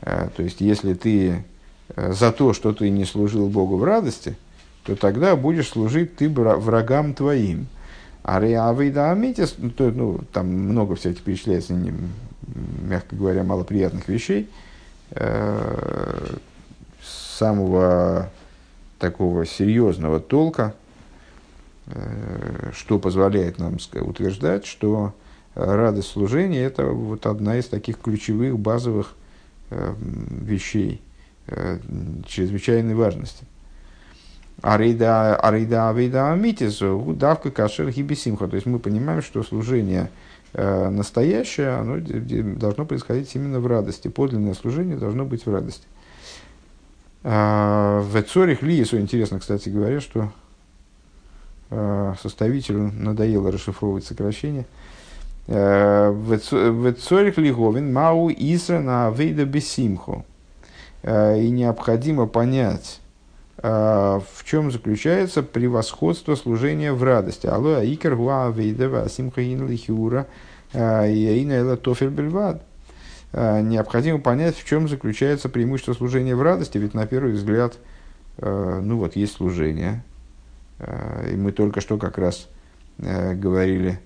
то 0.00 0.42
есть 0.42 0.60
если 0.60 0.92
ты 0.92 1.44
за 1.96 2.32
то, 2.32 2.52
что 2.52 2.72
ты 2.72 2.90
не 2.90 3.04
служил 3.04 3.48
Богу 3.48 3.76
в 3.76 3.84
радости, 3.84 4.36
то 4.82 4.96
тогда 4.96 5.34
будешь 5.36 5.68
служить 5.68 6.16
ты 6.16 6.28
врагам 6.28 7.14
твоим. 7.14 7.68
А 8.22 8.40
реавейда 8.40 9.12
амитис, 9.12 9.54
ну, 9.56 9.70
ну, 9.78 10.20
там 10.32 10.48
много 10.48 10.96
всяких 10.96 11.22
перечисляется, 11.22 11.74
мягко 12.82 13.16
говоря, 13.16 13.44
малоприятных 13.44 14.08
вещей– 14.08 14.50
Э, 15.16 16.36
самого 17.02 18.30
такого 19.04 19.44
серьезного 19.44 20.18
толка, 20.18 20.74
э, 21.86 22.70
что 22.72 22.98
позволяет 22.98 23.58
нам 23.58 23.76
утверждать, 24.00 24.64
что 24.64 25.12
радость 25.54 26.08
служения– 26.08 26.64
это 26.64 26.86
вот 26.86 27.26
одна 27.26 27.58
из 27.58 27.66
таких 27.66 27.98
ключевых 27.98 28.58
базовых 28.58 29.14
э, 29.70 29.94
вещей 29.98 31.02
чрезвычайной 32.26 32.94
важности. 32.94 33.44
Арейда 34.62 35.36
Арейда 35.36 35.90
Авейда 35.90 36.32
Амитизу, 36.32 37.14
давка 37.14 37.50
кашер 37.50 37.90
гибисимха. 37.90 38.48
То 38.48 38.54
есть 38.54 38.64
мы 38.64 38.78
понимаем, 38.78 39.20
что 39.20 39.42
служение 39.42 40.08
э, 40.54 40.88
настоящее, 40.88 41.74
оно 41.76 41.98
должно 42.58 42.86
происходить 42.86 43.34
именно 43.34 43.60
в 43.60 43.66
радости. 43.66 44.08
Подлинное 44.08 44.54
служение 44.54 44.96
должно 44.96 45.26
быть 45.26 45.44
в 45.44 45.52
радости. 45.52 45.86
Э, 47.24 48.02
в 48.04 48.22
Цорих 48.22 48.62
Лиесу 48.62 48.98
интересно, 48.98 49.40
кстати 49.40 49.70
говоря, 49.70 50.00
что 50.00 50.30
э, 51.70 52.14
составителю 52.22 52.92
надоело 52.92 53.50
расшифровывать 53.50 54.04
сокращение. 54.04 54.66
Э, 55.46 56.10
в 56.10 56.92
Цорих 56.92 57.38
Лиговин 57.38 57.92
Мау 57.92 58.30
Исра 58.30 58.78
на 58.78 59.08
Авейда 59.08 59.44
Бесимху. 59.44 60.24
И 61.02 61.50
необходимо 61.50 62.26
понять, 62.26 63.00
в 63.58 64.24
чем 64.46 64.72
заключается 64.72 65.42
превосходство 65.42 66.34
служения 66.34 66.94
в 66.94 67.02
радости. 67.02 67.46
Алло, 67.46 67.74
аикер 67.74 68.16
гуа 68.16 68.48
вейдева 68.48 69.06
симхаин 69.10 69.68
лихиура 69.68 70.26
э, 70.72 71.12
и 71.12 71.26
аина 71.26 71.52
эла 71.52 71.76
тофель 71.76 72.08
бельвад. 72.08 72.62
Необходимо 73.34 74.20
понять, 74.20 74.56
в 74.56 74.64
чем 74.64 74.88
заключается 74.88 75.48
преимущество 75.48 75.92
служения 75.92 76.36
в 76.36 76.42
радости, 76.42 76.78
ведь 76.78 76.94
на 76.94 77.04
первый 77.04 77.32
взгляд, 77.32 77.74
ну 78.38 78.96
вот, 78.98 79.16
есть 79.16 79.34
служение. 79.34 80.04
И 80.80 81.34
мы 81.34 81.50
только 81.50 81.80
что 81.80 81.98
как 81.98 82.16
раз 82.16 82.48
говорили, 82.98 83.98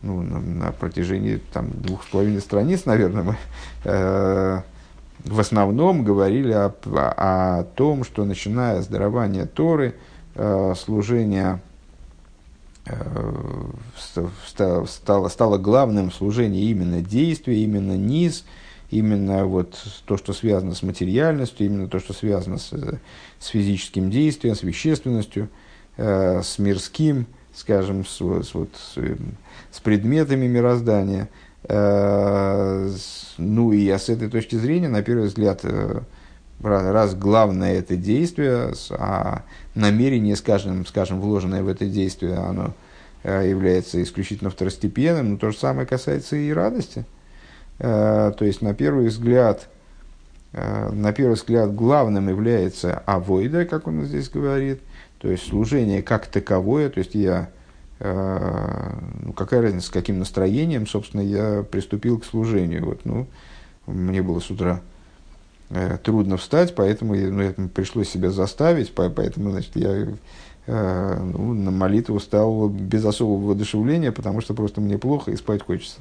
ну, 0.00 0.22
на, 0.22 0.40
на 0.40 0.72
протяжении 0.72 1.42
там, 1.52 1.68
двух 1.70 2.04
с 2.04 2.06
половиной 2.06 2.40
страниц, 2.40 2.86
наверное, 2.86 3.36
мы 3.84 4.64
в 5.24 5.40
основном 5.40 6.04
говорили 6.04 6.52
о, 6.52 6.72
о, 6.86 7.64
том, 7.64 8.04
что 8.04 8.24
начиная 8.24 8.82
с 8.82 8.86
дарования 8.86 9.46
Торы, 9.46 9.94
э, 10.34 10.74
служение 10.76 11.54
э, 11.54 11.67
стало, 14.86 15.28
стало 15.28 15.58
главным 15.58 16.10
служение 16.10 16.62
именно 16.64 17.00
действия, 17.00 17.62
именно 17.62 17.96
низ, 17.96 18.44
именно 18.90 19.44
вот 19.46 19.76
то, 20.06 20.16
что 20.16 20.32
связано 20.32 20.74
с 20.74 20.82
материальностью, 20.82 21.66
именно 21.66 21.88
то, 21.88 21.98
что 21.98 22.12
связано 22.12 22.58
с, 22.58 22.72
с 23.38 23.46
физическим 23.46 24.10
действием, 24.10 24.54
с 24.54 24.62
вещественностью, 24.62 25.48
э, 25.96 26.42
с 26.42 26.58
мирским, 26.58 27.26
скажем, 27.54 28.06
с, 28.06 28.16
с, 28.16 28.54
вот, 28.54 28.70
с, 28.74 28.98
с 29.70 29.80
предметами 29.80 30.46
мироздания– 30.46 31.28
Э, 31.64 32.90
ну 33.36 33.72
и 33.72 33.88
с 33.90 34.08
этой 34.08 34.28
точки 34.28 34.56
зрения, 34.56 34.88
на 34.88 35.02
первый 35.02 35.26
взгляд, 35.26 35.60
э, 35.64 36.00
раз 36.60 37.14
главное 37.14 37.78
это 37.78 37.96
действие, 37.96 38.72
а 38.90 39.42
намерение, 39.74 40.36
скажем, 40.36 40.86
скажем, 40.86 41.20
вложенное 41.20 41.62
в 41.62 41.68
это 41.68 41.86
действие, 41.86 42.34
оно 42.34 42.74
э, 43.22 43.48
является 43.48 44.02
исключительно 44.02 44.50
второстепенным, 44.50 45.32
но 45.32 45.36
то 45.36 45.50
же 45.50 45.58
самое 45.58 45.86
касается 45.86 46.36
и 46.36 46.52
радости. 46.52 47.04
То 47.78 48.36
есть, 48.40 48.60
на 48.60 48.74
первый 48.74 49.06
взгляд, 49.06 49.68
на 50.52 51.12
первый 51.12 51.34
взгляд 51.34 51.72
главным 51.76 52.28
является 52.28 52.98
авойда, 53.06 53.66
как 53.66 53.86
он 53.86 54.04
здесь 54.04 54.28
говорит, 54.28 54.80
то 55.20 55.30
есть 55.30 55.46
служение 55.46 56.02
как 56.02 56.26
таковое, 56.26 56.90
то 56.90 56.98
есть 56.98 57.14
я 57.14 57.50
Э, 58.00 58.92
ну, 59.22 59.32
какая 59.32 59.62
разница, 59.62 59.88
с 59.88 59.90
каким 59.90 60.18
настроением, 60.18 60.86
собственно, 60.86 61.20
я 61.20 61.64
приступил 61.68 62.18
к 62.18 62.24
служению. 62.24 62.84
Вот, 62.84 63.00
ну, 63.04 63.26
мне 63.86 64.22
было 64.22 64.40
с 64.40 64.50
утра 64.50 64.80
э, 64.80 64.80
трудно 66.02 66.36
встать, 66.36 66.74
поэтому 66.74 67.14
ну, 67.14 67.42
это 67.42 67.68
пришлось 67.68 68.08
себя 68.08 68.30
заставить, 68.30 68.94
поэтому, 68.94 69.50
значит, 69.50 69.76
я 69.76 70.08
э, 70.66 71.20
ну, 71.20 71.54
на 71.54 71.70
молитву 71.70 72.20
стал 72.20 72.68
без 72.68 73.04
особого 73.04 73.48
воодушевления, 73.48 74.12
потому 74.12 74.40
что 74.40 74.54
просто 74.54 74.80
мне 74.80 74.98
плохо 74.98 75.30
и 75.30 75.36
спать 75.36 75.62
хочется. 75.64 76.00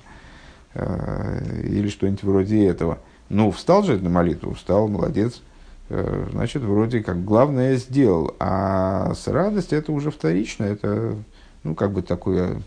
Э, 0.73 1.41
или 1.63 1.89
что-нибудь 1.89 2.23
вроде 2.23 2.65
этого. 2.65 2.99
Ну, 3.30 3.51
встал 3.51 3.84
же 3.84 3.97
на 3.97 4.10
молитву, 4.10 4.53
встал, 4.53 4.88
молодец. 4.88 5.41
Э, 5.89 6.27
значит, 6.32 6.62
вроде 6.62 7.01
как 7.01 7.23
главное 7.23 7.75
сделал. 7.77 8.36
А 8.39 9.13
с 9.13 9.27
радостью 9.27 9.80
это 9.80 9.91
уже 9.91 10.12
вторично, 10.12 10.65
это 10.65 11.15
ну, 11.63 11.75
как 11.75 11.93
бы 11.93 12.01
такое 12.01 12.62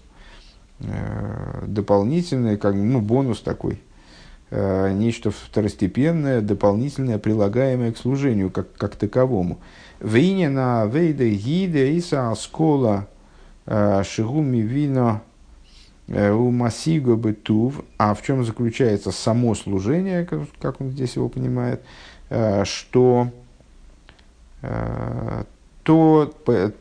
э, 0.80 1.64
дополнительное, 1.66 2.56
как, 2.56 2.74
ну, 2.74 3.00
бонус 3.00 3.40
такой, 3.40 3.74
э, 3.74 3.89
нечто 4.50 5.30
второстепенное, 5.30 6.40
дополнительное, 6.40 7.18
прилагаемое 7.18 7.92
к 7.92 7.98
служению 7.98 8.50
как, 8.50 8.72
как 8.72 8.96
таковому. 8.96 9.60
Вейне 10.00 10.48
на 10.48 10.86
вейде 10.86 11.30
гиде 11.30 11.92
иса 11.92 12.30
аскола 12.30 13.06
э, 13.66 14.02
шигуми 14.02 14.58
вино 14.58 15.20
э, 16.08 16.32
у 16.32 16.50
масиго 16.50 17.16
бытув, 17.16 17.82
а 17.98 18.14
в 18.14 18.22
чем 18.22 18.44
заключается 18.44 19.12
само 19.12 19.54
служение, 19.54 20.26
как, 20.60 20.80
он 20.80 20.90
здесь 20.90 21.16
его 21.16 21.28
понимает, 21.28 21.82
э, 22.30 22.64
что 22.64 23.28
то 25.82 26.32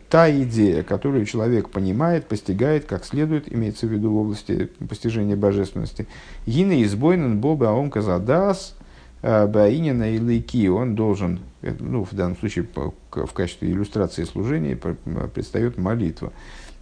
та 0.09 0.29
идея, 0.29 0.83
которую 0.83 1.25
человек 1.25 1.69
понимает, 1.69 2.27
постигает 2.27 2.85
как 2.85 3.05
следует, 3.05 3.51
имеется 3.51 3.87
в 3.87 3.91
виду 3.91 4.11
в 4.11 4.17
области 4.17 4.69
постижения 4.87 5.37
божественности, 5.37 6.07
гины 6.45 6.83
избойнен 6.83 7.39
боба 7.39 7.69
аомка 7.69 8.01
задас 8.01 8.75
э, 9.21 9.47
баинина 9.47 10.13
и 10.13 10.67
он 10.67 10.95
должен, 10.95 11.39
э, 11.61 11.73
ну, 11.79 12.03
в 12.03 12.13
данном 12.13 12.37
случае 12.37 12.67
в 12.73 13.33
качестве 13.33 13.71
иллюстрации 13.71 14.25
служения 14.25 14.75
предстает 14.75 15.77
молитва. 15.77 16.33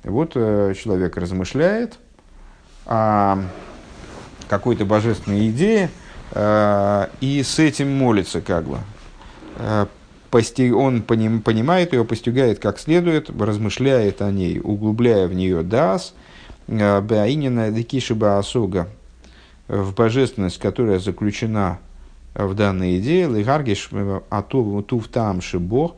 Вот 0.03 0.31
э, 0.35 0.73
человек 0.75 1.17
размышляет 1.17 1.99
о 2.87 3.43
какой-то 4.49 4.85
божественной 4.85 5.49
идее, 5.49 5.89
и 6.33 7.41
с 7.43 7.59
этим 7.59 7.91
молится 7.91 8.39
как 8.41 8.65
бы 8.65 8.77
пости, 10.29 10.71
он 10.71 11.01
поним, 11.01 11.41
понимает 11.41 11.93
ее, 11.93 12.05
постигает 12.05 12.59
как 12.59 12.79
следует, 12.79 13.29
размышляет 13.29 14.21
о 14.21 14.31
ней, 14.31 14.59
углубляя 14.59 15.27
в 15.27 15.33
нее 15.33 15.63
дас, 15.63 16.13
э, 16.67 17.01
баинина 17.01 17.71
декишиба 17.71 18.37
асуга, 18.37 18.89
в 19.67 19.93
божественность, 19.93 20.59
которая 20.59 20.99
заключена 20.99 21.79
в 22.33 22.53
данной 22.53 22.99
идее, 22.99 23.27
лигаргиш 23.27 23.89
э, 23.91 24.21
ату 24.29 24.85
тув 24.87 25.07
там 25.07 25.41
шибо, 25.41 25.95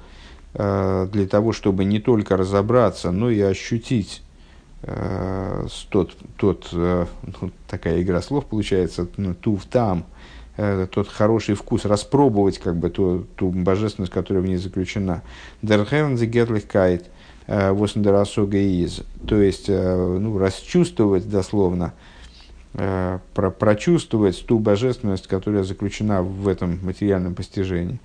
э, 0.54 1.08
для 1.12 1.28
того, 1.28 1.52
чтобы 1.54 1.86
не 1.86 2.00
только 2.00 2.38
разобраться, 2.38 3.12
но 3.12 3.30
и 3.30 3.40
ощутить 3.40 4.24
тот, 5.90 6.16
тот 6.38 6.70
ну, 6.72 7.52
такая 7.68 8.02
игра 8.02 8.22
слов 8.22 8.46
получается, 8.46 9.10
ну, 9.18 9.36
тув 9.36 9.66
там, 9.66 10.06
Э, 10.62 10.88
тот 10.92 11.08
хороший 11.08 11.56
вкус, 11.56 11.86
распробовать 11.86 12.58
как 12.58 12.76
бы 12.76 12.90
ту, 12.90 13.26
ту 13.38 13.50
божественность, 13.50 14.12
которая 14.12 14.44
в 14.44 14.46
ней 14.46 14.58
заключена. 14.58 15.22
Дерхерн 15.62 16.18
зигетлихкайт 16.18 17.10
э, 17.48 17.74
из. 17.74 19.02
То 19.26 19.42
есть, 19.42 19.70
э, 19.70 20.18
ну, 20.20 20.38
расчувствовать 20.38 21.30
дословно, 21.30 21.94
про, 22.74 23.50
прочувствовать 23.52 24.46
ту 24.46 24.60
божественность, 24.60 25.28
которая 25.28 25.64
заключена 25.64 26.22
в 26.24 26.48
этом 26.50 26.80
материальном 26.84 27.36
постижении. 27.36 28.00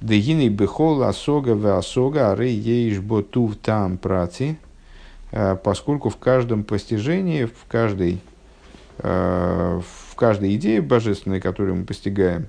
Дегины 0.00 0.48
бехол 0.48 1.04
асога 1.04 1.54
в 1.54 1.64
асога 1.78 2.32
ары 2.32 2.48
еиш 2.48 2.98
ботув 2.98 3.56
там 3.56 3.96
прати, 3.96 4.56
поскольку 5.64 6.10
в 6.10 6.16
каждом 6.18 6.64
постижении, 6.64 7.46
в 7.46 7.64
каждой, 7.66 8.20
в 8.98 10.09
каждой 10.20 10.54
идее 10.54 10.82
божественной, 10.82 11.40
которую 11.40 11.76
мы 11.76 11.84
постигаем, 11.84 12.46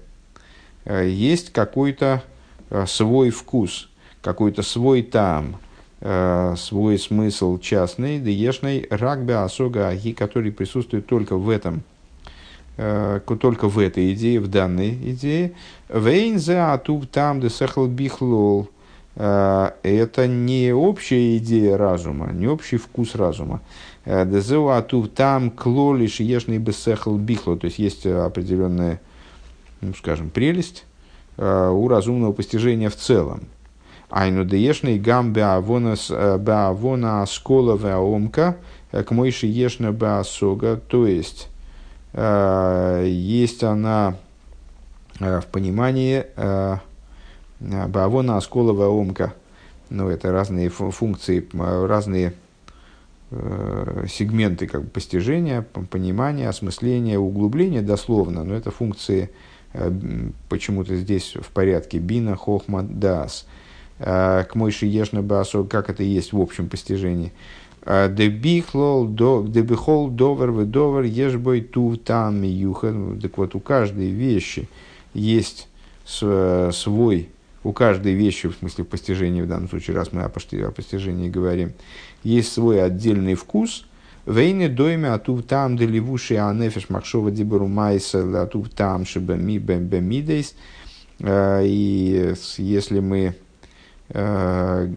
э, 0.84 1.08
есть 1.08 1.54
какой-то 1.54 2.22
э, 2.70 2.86
свой 2.86 3.30
вкус, 3.30 3.90
какой-то 4.22 4.62
свой 4.62 5.02
там, 5.04 5.56
э, 6.02 6.56
свой 6.58 7.00
смысл 7.00 7.58
частный, 7.60 8.20
деешный, 8.20 8.86
рагбе 8.90 9.36
асога 9.36 9.88
аги, 9.88 10.12
который 10.12 10.52
присутствует 10.52 11.08
только 11.08 11.38
в 11.38 11.50
этом, 11.50 11.84
только 13.40 13.68
в 13.68 13.78
этой 13.80 14.14
идее, 14.14 14.40
в 14.40 14.48
данной 14.48 14.92
идее. 15.12 15.54
Вейнзе 15.90 16.58
атуб 16.58 17.06
там 17.08 17.40
де 17.40 17.50
бихлол. 17.88 18.70
Это 19.16 20.28
не 20.28 20.74
общая 20.74 21.38
идея 21.38 21.78
разума, 21.78 22.32
не 22.32 22.48
общий 22.48 22.78
вкус 22.78 23.14
разума. 23.16 23.62
Э, 24.06 24.26
Дезеу 24.26 24.70
атув 24.70 25.10
там 25.10 25.52
клолиш 25.52 26.20
ешный 26.20 26.58
бесехл 26.58 27.16
бихло. 27.16 27.56
То 27.58 27.66
есть 27.66 27.80
есть 27.80 28.06
определенная, 28.06 29.00
ну, 29.82 29.94
скажем, 29.94 30.30
прелесть 30.30 30.86
э, 31.38 31.70
у 31.70 31.88
разумного 31.88 32.32
постижения 32.32 32.90
в 32.90 32.96
целом. 32.96 33.42
Айну 34.10 34.44
деешный 34.44 35.00
гам 35.00 35.34
беавона 35.34 35.96
э, 36.10 37.26
скола 37.28 37.78
веаомка 37.78 38.58
к 38.92 39.12
мойши 39.12 39.48
ешна 39.48 39.92
беасога. 39.92 40.76
То 40.76 41.08
есть 41.08 41.48
есть 42.14 43.64
она 43.64 44.16
в 45.18 45.46
понимании 45.50 46.26
беавона 47.62 48.42
скола 48.42 48.74
веаомка 48.74 49.34
ну, 49.90 50.10
это 50.10 50.34
разные 50.34 50.68
функции, 50.68 51.48
разные 51.54 52.34
э, 53.32 54.06
сегменты 54.10 54.68
как 54.68 54.84
бы, 54.84 54.90
постижения, 54.90 55.62
понимания, 55.90 56.48
осмысления, 56.48 57.18
углубления 57.18 57.82
дословно, 57.82 58.44
но 58.44 58.54
это 58.54 58.72
функции 58.72 59.32
э, 59.74 59.92
почему-то 60.50 60.96
здесь 60.96 61.36
в 61.36 61.50
порядке 61.52 61.98
бина, 61.98 62.36
хохма, 62.36 62.84
дас. 62.84 63.48
Э, 64.00 64.44
к 64.44 64.56
мойши 64.56 64.86
ешна 64.86 65.22
басо, 65.22 65.64
как 65.64 65.90
это 65.90 66.04
есть 66.04 66.34
в 66.34 66.40
общем 66.40 66.70
постижении. 66.70 67.32
Дебихлол, 67.84 69.08
дебихол, 69.08 70.12
довер, 70.12 70.52
ведовер, 70.52 71.02
ешбой, 71.02 71.62
ту, 71.62 71.98
там, 71.98 72.44
юха. 72.44 72.94
Так 73.20 73.40
вот, 73.40 73.56
у 73.56 73.60
каждой 73.60 74.12
вещи 74.12 74.70
есть 75.16 75.68
свой 76.06 77.30
у 77.64 77.74
каждой 77.74 78.14
вещи, 78.14 78.50
в 78.50 78.56
смысле 78.56 78.86
постижения, 78.86 79.44
в 79.44 79.48
данном 79.48 79.70
случае, 79.70 79.96
раз 79.96 80.12
мы 80.12 80.24
о, 80.24 80.30
постижении 80.30 81.30
говорим, 81.30 81.74
есть 82.24 82.52
свой 82.52 82.84
отдельный 82.84 83.36
вкус. 83.36 83.86
Вейны 84.26 84.70
дойме 84.70 85.10
атув 85.10 85.44
там 85.44 85.78
деливуши 85.78 86.36
анефиш 86.36 86.90
махшова 86.90 87.32
дибару 87.32 87.68
майса 87.68 88.42
атув 88.42 88.70
там 88.70 89.06
шиба 89.06 89.36
ми 89.36 89.58
бемидейс. 89.58 90.56
Э, 91.20 91.62
и 91.66 92.34
если 92.58 93.00
мы, 93.00 93.36
э, 94.10 94.94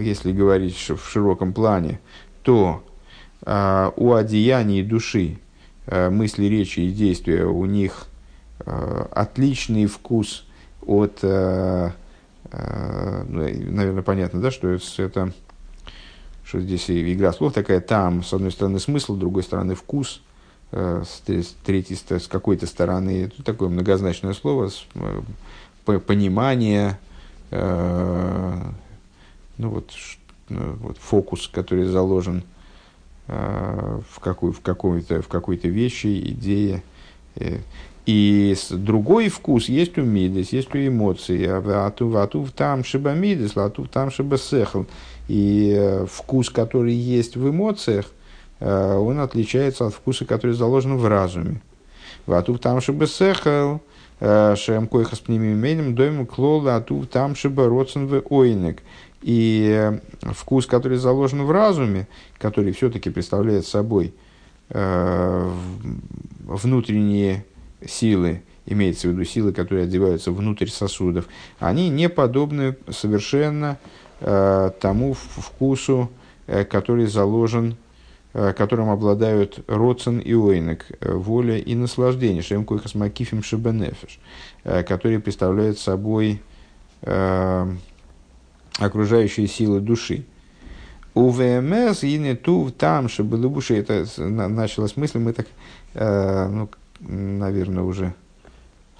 если 0.00 0.32
говорить 0.32 0.76
в 0.76 1.08
широком 1.08 1.52
плане, 1.52 2.00
то 2.42 2.84
э, 3.44 3.90
у 3.96 4.12
одеяний 4.12 4.82
души 4.82 5.38
мысли, 5.86 6.44
речи 6.44 6.80
и 6.80 6.90
действия 6.90 7.46
у 7.46 7.64
них 7.64 8.08
отличный 8.66 9.86
вкус– 9.86 10.44
от, 10.88 11.18
э, 11.22 11.90
э, 12.50 13.24
ну, 13.28 13.42
наверное, 13.42 14.02
понятно, 14.02 14.40
да, 14.40 14.50
что 14.50 14.68
это, 14.68 15.32
что 16.44 16.60
здесь 16.60 16.90
игра 16.90 17.32
слов 17.32 17.52
такая, 17.52 17.80
там, 17.80 18.24
с 18.24 18.32
одной 18.32 18.50
стороны, 18.50 18.80
смысл, 18.80 19.14
с 19.14 19.18
другой 19.18 19.42
стороны, 19.42 19.74
вкус, 19.74 20.22
э, 20.72 21.04
с 21.04 21.20
третьей, 21.64 21.96
с 21.96 22.26
какой-то 22.26 22.66
стороны, 22.66 23.30
такое 23.44 23.68
многозначное 23.68 24.32
слово, 24.32 24.70
с, 24.70 24.86
понимание, 25.84 26.98
ну 27.50 28.74
вот, 29.58 29.90
вот 30.50 30.98
фокус, 30.98 31.48
который 31.48 31.84
заложен 31.84 32.42
в, 33.26 34.20
какой, 34.20 34.52
в, 34.52 34.60
какой-то, 34.60 35.22
в 35.22 35.28
какой-то 35.28 35.68
вещи, 35.68 36.20
идее. 36.20 36.82
И 38.08 38.56
другой 38.70 39.28
вкус 39.28 39.68
есть 39.68 39.98
у 39.98 40.02
мидес, 40.02 40.54
есть 40.54 40.74
у 40.74 40.78
эмоций. 40.78 41.44
Атув, 41.46 42.16
атув 42.16 42.52
там 42.52 42.82
шиба 42.82 43.12
мидес, 43.12 43.54
атув 43.54 43.90
там 43.90 44.10
шиба 44.10 44.38
сехл. 44.38 44.84
И 45.28 45.74
э, 45.76 46.06
вкус, 46.10 46.48
который 46.48 46.94
есть 46.94 47.36
в 47.36 47.50
эмоциях, 47.50 48.06
э, 48.60 48.96
он 48.96 49.20
отличается 49.20 49.86
от 49.86 49.92
вкуса, 49.92 50.24
который 50.24 50.52
заложен 50.52 50.96
в 50.96 51.06
разуме. 51.06 51.60
Атув 52.26 52.60
там 52.60 52.80
шиба 52.80 53.06
сехл, 53.06 53.80
э, 54.20 54.54
шем 54.56 54.88
койхас 54.88 55.18
пнемименем, 55.18 55.94
доем 55.94 56.24
клол, 56.24 56.66
атув 56.66 57.08
там 57.08 57.34
шиба 57.36 57.68
родсен 57.68 58.06
в 58.06 58.22
ойнек. 58.30 58.82
И 59.20 60.00
вкус, 60.22 60.64
который 60.64 60.96
заложен 60.96 61.42
в 61.42 61.50
разуме, 61.50 62.08
который 62.38 62.72
все-таки 62.72 63.10
представляет 63.10 63.66
собой 63.66 64.14
внутренние 66.48 67.44
силы, 67.86 68.42
имеется 68.66 69.08
в 69.08 69.12
виду 69.12 69.24
силы, 69.24 69.52
которые 69.52 69.84
одеваются 69.84 70.32
внутрь 70.32 70.68
сосудов, 70.68 71.26
они 71.58 71.88
не 71.88 72.08
подобны 72.08 72.76
совершенно 72.90 73.78
э, 74.20 74.70
тому 74.80 75.14
вкусу, 75.14 76.10
э, 76.46 76.64
который 76.64 77.06
заложен, 77.06 77.76
э, 78.34 78.52
которым 78.52 78.90
обладают 78.90 79.64
Роцен 79.68 80.18
и 80.18 80.34
Ойнек, 80.34 80.86
э, 81.00 81.12
воля 81.12 81.56
и 81.56 81.74
наслаждение, 81.74 82.42
Шем 82.42 82.64
Койхас 82.64 82.94
Макифим 82.94 83.42
Шебенефеш, 83.42 84.18
э, 84.64 84.82
которые 84.82 85.20
представляют 85.20 85.78
собой 85.78 86.42
э, 87.02 87.72
окружающие 88.78 89.46
силы 89.46 89.80
души. 89.80 90.24
У 91.14 91.30
ВМС 91.30 92.04
и 92.04 92.16
не 92.18 92.36
ту 92.36 92.70
там, 92.70 93.08
чтобы 93.08 93.38
это 93.70 94.06
началась 94.18 94.96
мысль, 94.96 95.18
мы 95.18 95.32
так, 95.32 95.46
э, 95.94 96.48
ну, 96.48 96.68
наверное, 97.00 97.82
уже 97.82 98.14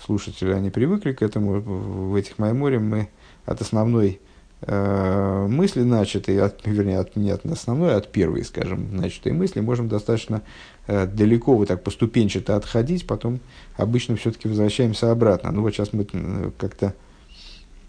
слушатели, 0.00 0.52
они 0.52 0.70
привыкли 0.70 1.12
к 1.12 1.22
этому. 1.22 1.60
В 1.60 2.14
этих 2.14 2.38
Майморе 2.38 2.78
мы 2.78 3.08
от 3.46 3.60
основной 3.60 4.20
э, 4.62 5.46
мысли 5.48 5.82
начатой, 5.82 6.40
от, 6.40 6.66
вернее, 6.66 6.98
от, 6.98 7.16
не 7.16 7.30
от 7.30 7.44
основной, 7.46 7.94
а 7.94 7.98
от 7.98 8.12
первой, 8.12 8.44
скажем, 8.44 8.96
начатой 8.96 9.32
мысли, 9.32 9.60
можем 9.60 9.88
достаточно 9.88 10.42
э, 10.86 11.06
далеко 11.06 11.54
вот 11.54 11.68
так 11.68 11.82
поступенчато 11.82 12.56
отходить, 12.56 13.06
потом 13.06 13.40
обычно 13.76 14.16
все-таки 14.16 14.48
возвращаемся 14.48 15.10
обратно. 15.10 15.50
Ну 15.50 15.62
вот 15.62 15.72
сейчас 15.72 15.92
мы 15.92 16.06
э, 16.12 16.50
как-то 16.58 16.94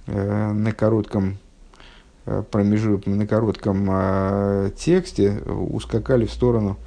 э, 0.08 0.52
на 0.52 0.72
коротком 0.72 1.38
э, 2.26 2.44
промежутке, 2.50 3.10
на 3.12 3.28
коротком 3.28 3.88
э, 3.92 4.72
тексте 4.76 5.40
ускакали 5.46 6.26
в 6.26 6.32
сторону 6.32 6.78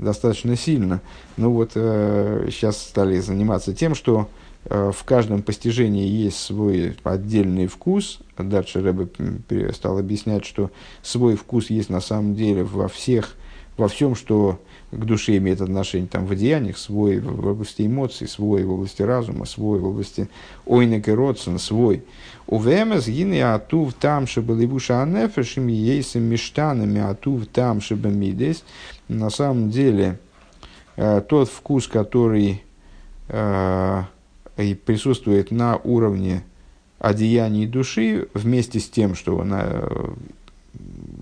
достаточно 0.00 0.56
сильно. 0.56 1.00
Ну 1.36 1.52
вот 1.52 1.72
э, 1.74 2.48
сейчас 2.50 2.78
стали 2.78 3.18
заниматься 3.18 3.74
тем, 3.74 3.94
что 3.94 4.28
э, 4.64 4.92
в 4.94 5.04
каждом 5.04 5.42
постижении 5.42 6.06
есть 6.06 6.38
свой 6.38 6.96
отдельный 7.04 7.66
вкус. 7.66 8.20
Дальше 8.38 8.80
Рэбе 8.80 9.72
стал 9.72 9.98
объяснять, 9.98 10.44
что 10.44 10.70
свой 11.02 11.36
вкус 11.36 11.70
есть 11.70 11.90
на 11.90 12.00
самом 12.00 12.34
деле 12.34 12.64
во 12.64 12.88
всех, 12.88 13.36
во 13.76 13.88
всем, 13.88 14.14
что 14.14 14.58
к 14.90 15.04
душе 15.04 15.36
имеет 15.36 15.60
отношение 15.60 16.08
там, 16.08 16.26
в 16.26 16.34
деяниях, 16.34 16.76
свой 16.76 17.20
в 17.20 17.46
области 17.46 17.86
эмоций, 17.86 18.26
свой 18.26 18.64
в 18.64 18.72
области 18.72 19.02
разума, 19.02 19.44
свой 19.44 19.78
в 19.78 19.86
области 19.86 20.28
ойнек 20.66 21.08
и 21.08 21.12
родсен, 21.12 21.58
свой. 21.58 22.02
У 22.46 22.58
ВМС 22.58 23.06
гины 23.06 23.40
атув 23.42 23.94
там, 23.94 24.26
чтобы 24.26 24.56
левуша 24.60 25.02
анефешим, 25.02 25.68
ейсим 25.68 26.24
миштанами 26.24 27.00
атув 27.00 27.46
там, 27.46 27.80
чтобы 27.80 28.10
мидес. 28.10 28.64
На 29.10 29.28
самом 29.28 29.70
деле, 29.70 30.20
э, 30.94 31.20
тот 31.28 31.48
вкус, 31.48 31.88
который 31.88 32.62
э, 33.26 34.04
присутствует 34.86 35.50
на 35.50 35.78
уровне 35.78 36.44
одеяний 37.00 37.66
души, 37.66 38.28
вместе 38.34 38.78
с 38.78 38.88
тем, 38.88 39.16
что 39.16 39.40
она 39.40 39.62
э, 39.64 40.08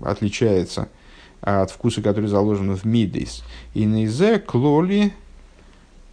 отличается– 0.03 0.87
от 1.41 1.71
вкуса, 1.71 2.01
который 2.01 2.25
заложен 2.25 2.75
в 2.75 2.83
мидейс. 2.83 3.43
И 3.73 3.85
нейзе 3.85 4.39
клоли 4.39 5.13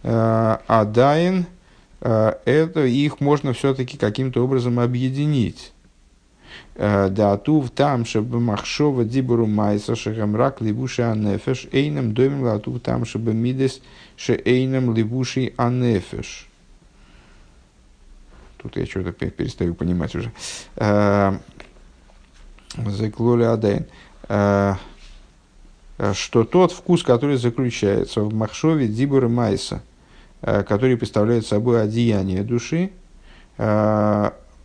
адайн, 0.03 1.47
это 1.99 2.85
их 2.85 3.19
можно 3.19 3.51
все-таки 3.51 3.97
каким-то 3.97 4.41
образом 4.41 4.79
объединить. 4.79 5.73
Э, 6.79 7.09
да 7.09 7.37
тув 7.37 7.71
там, 7.71 8.05
чтобы 8.05 8.39
махшова 8.39 9.03
дибуру 9.03 9.47
майса 9.47 9.95
шехамрак 9.95 10.61
ливуши 10.61 11.01
анефеш, 11.01 11.67
эйнам 11.71 12.13
домим 12.13 12.43
латув 12.43 12.79
там, 12.81 13.03
чтобы 13.03 13.33
мидес 13.33 13.81
ше 14.15 14.39
эйнам 14.45 14.93
ливуши 14.93 15.53
анефеш. 15.57 16.47
Тут 18.57 18.77
я 18.77 18.85
что-то 18.85 19.11
перестаю 19.11 19.73
понимать 19.73 20.13
уже. 20.15 20.31
Заклоли 22.75 23.43
адайн. 23.43 23.87
Э, 24.29 24.75
что 26.13 26.43
тот 26.43 26.71
вкус, 26.71 27.01
который 27.01 27.37
заключается 27.37 28.21
в 28.21 28.31
махшове 28.35 28.87
дибура 28.87 29.27
майса, 29.27 29.81
э, 30.43 30.61
который 30.61 30.95
представляет 30.95 31.47
собой 31.47 31.81
одеяние 31.81 32.43
души, 32.43 32.91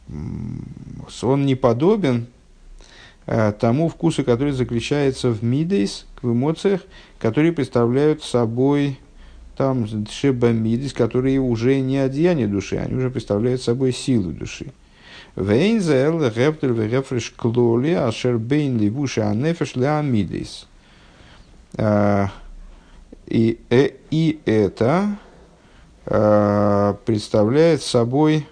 он 0.09 1.46
не 1.46 1.55
подобен 1.55 2.26
тому 3.26 3.88
вкусу, 3.88 4.24
который 4.24 4.53
заключается 4.53 5.30
в 5.30 5.42
мидейс, 5.44 6.07
в 6.20 6.32
эмоциях, 6.32 6.82
которые 7.18 7.53
представляют 7.53 8.22
собой 8.22 8.98
там 9.57 9.86
шеба 10.09 10.50
мидейс, 10.50 10.92
которые 10.92 11.38
уже 11.38 11.80
не 11.80 11.98
одеяние 11.98 12.48
души, 12.48 12.76
они 12.76 12.94
уже 12.94 13.11
представляют 13.11 13.62
собой 13.62 13.92
силу 13.92 14.32
души. 14.32 14.72
Вейнзел, 15.36 16.20
рептель, 16.22 16.74
рефреш 16.74 17.30
клоли, 17.30 17.92
ашер 17.92 18.38
бейн 18.38 18.78
ливуши 18.78 19.20
анефеш 19.20 19.76
леамидейс. 19.76 20.66
Э, 21.76 22.26
и, 23.26 23.59
э, 23.70 23.90
и 24.11 24.40
это 24.44 25.16
э, 26.05 26.94
представляет 27.07 27.82
собой 27.82 28.46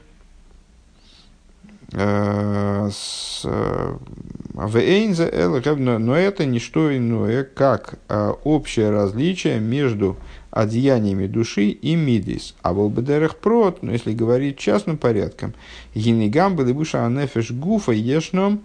но 5.98 6.16
это 6.16 6.44
не 6.44 6.58
что 6.58 6.96
иное, 6.96 7.44
как 7.44 7.98
общее 8.44 8.90
различие 8.90 9.58
между 9.60 10.16
одеяниями 10.50 11.26
души 11.26 11.70
и 11.70 11.96
мидис. 11.96 12.54
А 12.62 12.74
был 12.74 12.90
бы 12.90 13.02
дерех 13.02 13.36
прот, 13.36 13.82
но 13.82 13.92
если 13.92 14.12
говорить 14.12 14.58
частным 14.58 14.98
порядком, 14.98 15.54
гинигам 15.94 16.56
был 16.56 16.72
буша 16.74 17.06
анефеш 17.06 17.50
гуфа 17.50 17.92
ешном 17.92 18.64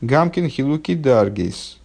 Гамкин 0.00 0.48
хилуки 0.48 0.94
даргейс. 0.94 1.78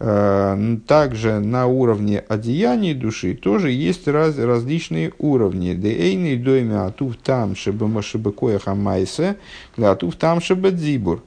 Э, 0.00 0.76
также 0.86 1.40
на 1.40 1.66
уровне 1.66 2.20
одеяний 2.20 2.94
души 2.94 3.34
тоже 3.34 3.72
есть 3.72 4.06
раз, 4.06 4.38
различные 4.38 5.12
уровни. 5.18 5.74
Дейный 5.74 6.36
дойме 6.36 6.76
атув 6.76 7.16
там 7.16 7.56
шебе 7.56 8.02
шебекоя 8.02 8.58
хамайсе, 8.58 9.36
атув 9.76 10.14
там 10.16 10.40
шебе 10.40 10.70
дзибур. 10.70 11.22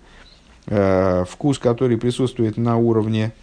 Э, 0.68 1.26
вкус, 1.30 1.60
который 1.60 1.98
присутствует 1.98 2.56
на 2.56 2.78
уровне 2.78 3.34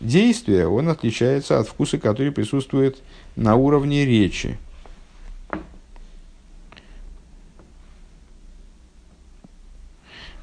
действия, 0.00 0.66
он 0.66 0.88
отличается 0.88 1.58
от 1.58 1.68
вкуса, 1.68 1.98
который 1.98 2.32
присутствует 2.32 2.98
на 3.36 3.56
уровне 3.56 4.06
речи. 4.06 4.58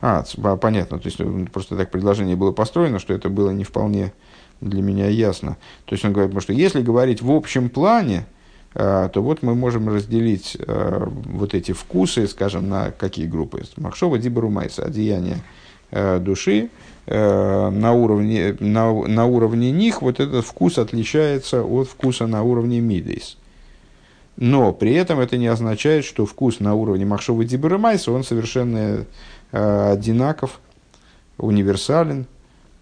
А, 0.01 0.23
понятно, 0.55 0.99
то 0.99 1.07
есть 1.07 1.19
э, 1.19 1.45
просто 1.51 1.75
так 1.75 1.91
предложение 1.91 2.37
было 2.37 2.51
построено, 2.51 2.99
что 2.99 3.13
это 3.13 3.29
было 3.29 3.49
не 3.51 3.65
вполне 3.65 4.13
для 4.61 4.81
меня 4.81 5.07
ясно. 5.07 5.57
То 5.85 5.93
есть 5.93 6.05
он 6.05 6.13
говорит, 6.13 6.31
потому 6.31 6.41
что 6.41 6.53
если 6.53 6.81
говорить 6.81 7.21
в 7.21 7.31
общем 7.31 7.69
плане, 7.69 8.25
э, 8.75 9.09
то 9.11 9.21
вот 9.21 9.43
мы 9.43 9.55
можем 9.55 9.89
разделить 9.89 10.55
э, 10.57 11.05
вот 11.05 11.53
эти 11.53 11.73
вкусы, 11.73 12.27
скажем, 12.27 12.69
на 12.69 12.91
какие 12.91 13.25
группы? 13.25 13.63
Махшова 13.75 14.17
Дибару 14.17 14.49
Майса, 14.49 14.85
одеяние 14.85 15.37
души, 16.19 16.69
на 17.07 17.93
уровне, 17.93 18.55
на, 18.59 18.93
на 18.93 19.25
уровне 19.25 19.71
них 19.71 20.03
вот 20.03 20.19
этот 20.19 20.45
вкус 20.45 20.77
отличается 20.77 21.63
от 21.63 21.87
вкуса 21.87 22.27
на 22.27 22.43
уровне 22.43 22.79
Мидейс. 22.79 23.39
Но 24.37 24.71
при 24.71 24.93
этом 24.93 25.19
это 25.19 25.35
не 25.35 25.47
означает, 25.47 26.05
что 26.05 26.25
вкус 26.25 26.61
на 26.61 26.73
уровне 26.73 27.05
Махшова 27.05 27.43
Дибару 27.43 27.77
Майса, 27.77 28.11
он 28.11 28.23
совершенно 28.23 29.05
одинаков, 29.51 30.59
универсален. 31.37 32.27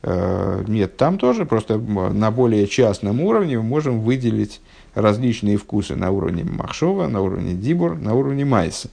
Э, 0.03 0.63
нет, 0.67 0.97
там 0.97 1.17
тоже 1.17 1.45
просто 1.45 1.77
на 1.77 2.31
более 2.31 2.67
частном 2.67 3.21
уровне 3.21 3.57
мы 3.57 3.63
можем 3.63 4.01
выделить 4.01 4.61
различные 4.93 5.57
вкусы 5.57 5.95
на 5.95 6.11
уровне 6.11 6.43
Махшова, 6.43 7.07
на 7.07 7.21
уровне 7.21 7.53
Дибур, 7.53 7.95
на 7.97 8.13
уровне 8.13 8.45
Майса. 8.45 8.89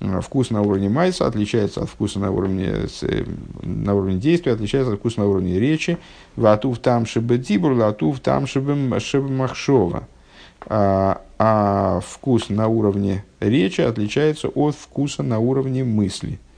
Э, 0.00 0.20
вкус 0.20 0.50
на 0.50 0.62
уровне 0.62 0.88
Майса 0.88 1.26
отличается 1.26 1.82
от 1.82 1.88
вкуса 1.88 2.18
на 2.18 2.30
уровне, 2.30 2.86
на 3.62 3.94
уровне 3.94 4.18
действия, 4.18 4.52
отличается 4.52 4.92
от 4.92 4.98
вкуса 4.98 5.20
на 5.20 5.26
уровне 5.26 5.58
речи. 5.58 5.98
Ватув 6.36 6.78
там 6.78 7.06
шибе 7.06 7.38
Дибур, 7.38 7.72
ватув 7.72 8.20
там 8.20 8.46
шибе 8.46 8.74
Махшова. 8.74 10.08
А, 10.66 11.22
а 11.38 12.00
вкус 12.06 12.48
на 12.48 12.68
уровне 12.68 13.24
речи 13.40 13.80
отличается 13.80 14.48
от 14.48 14.76
вкуса 14.76 15.22
на 15.22 15.38
уровне 15.38 15.82
мысли– 15.82 16.38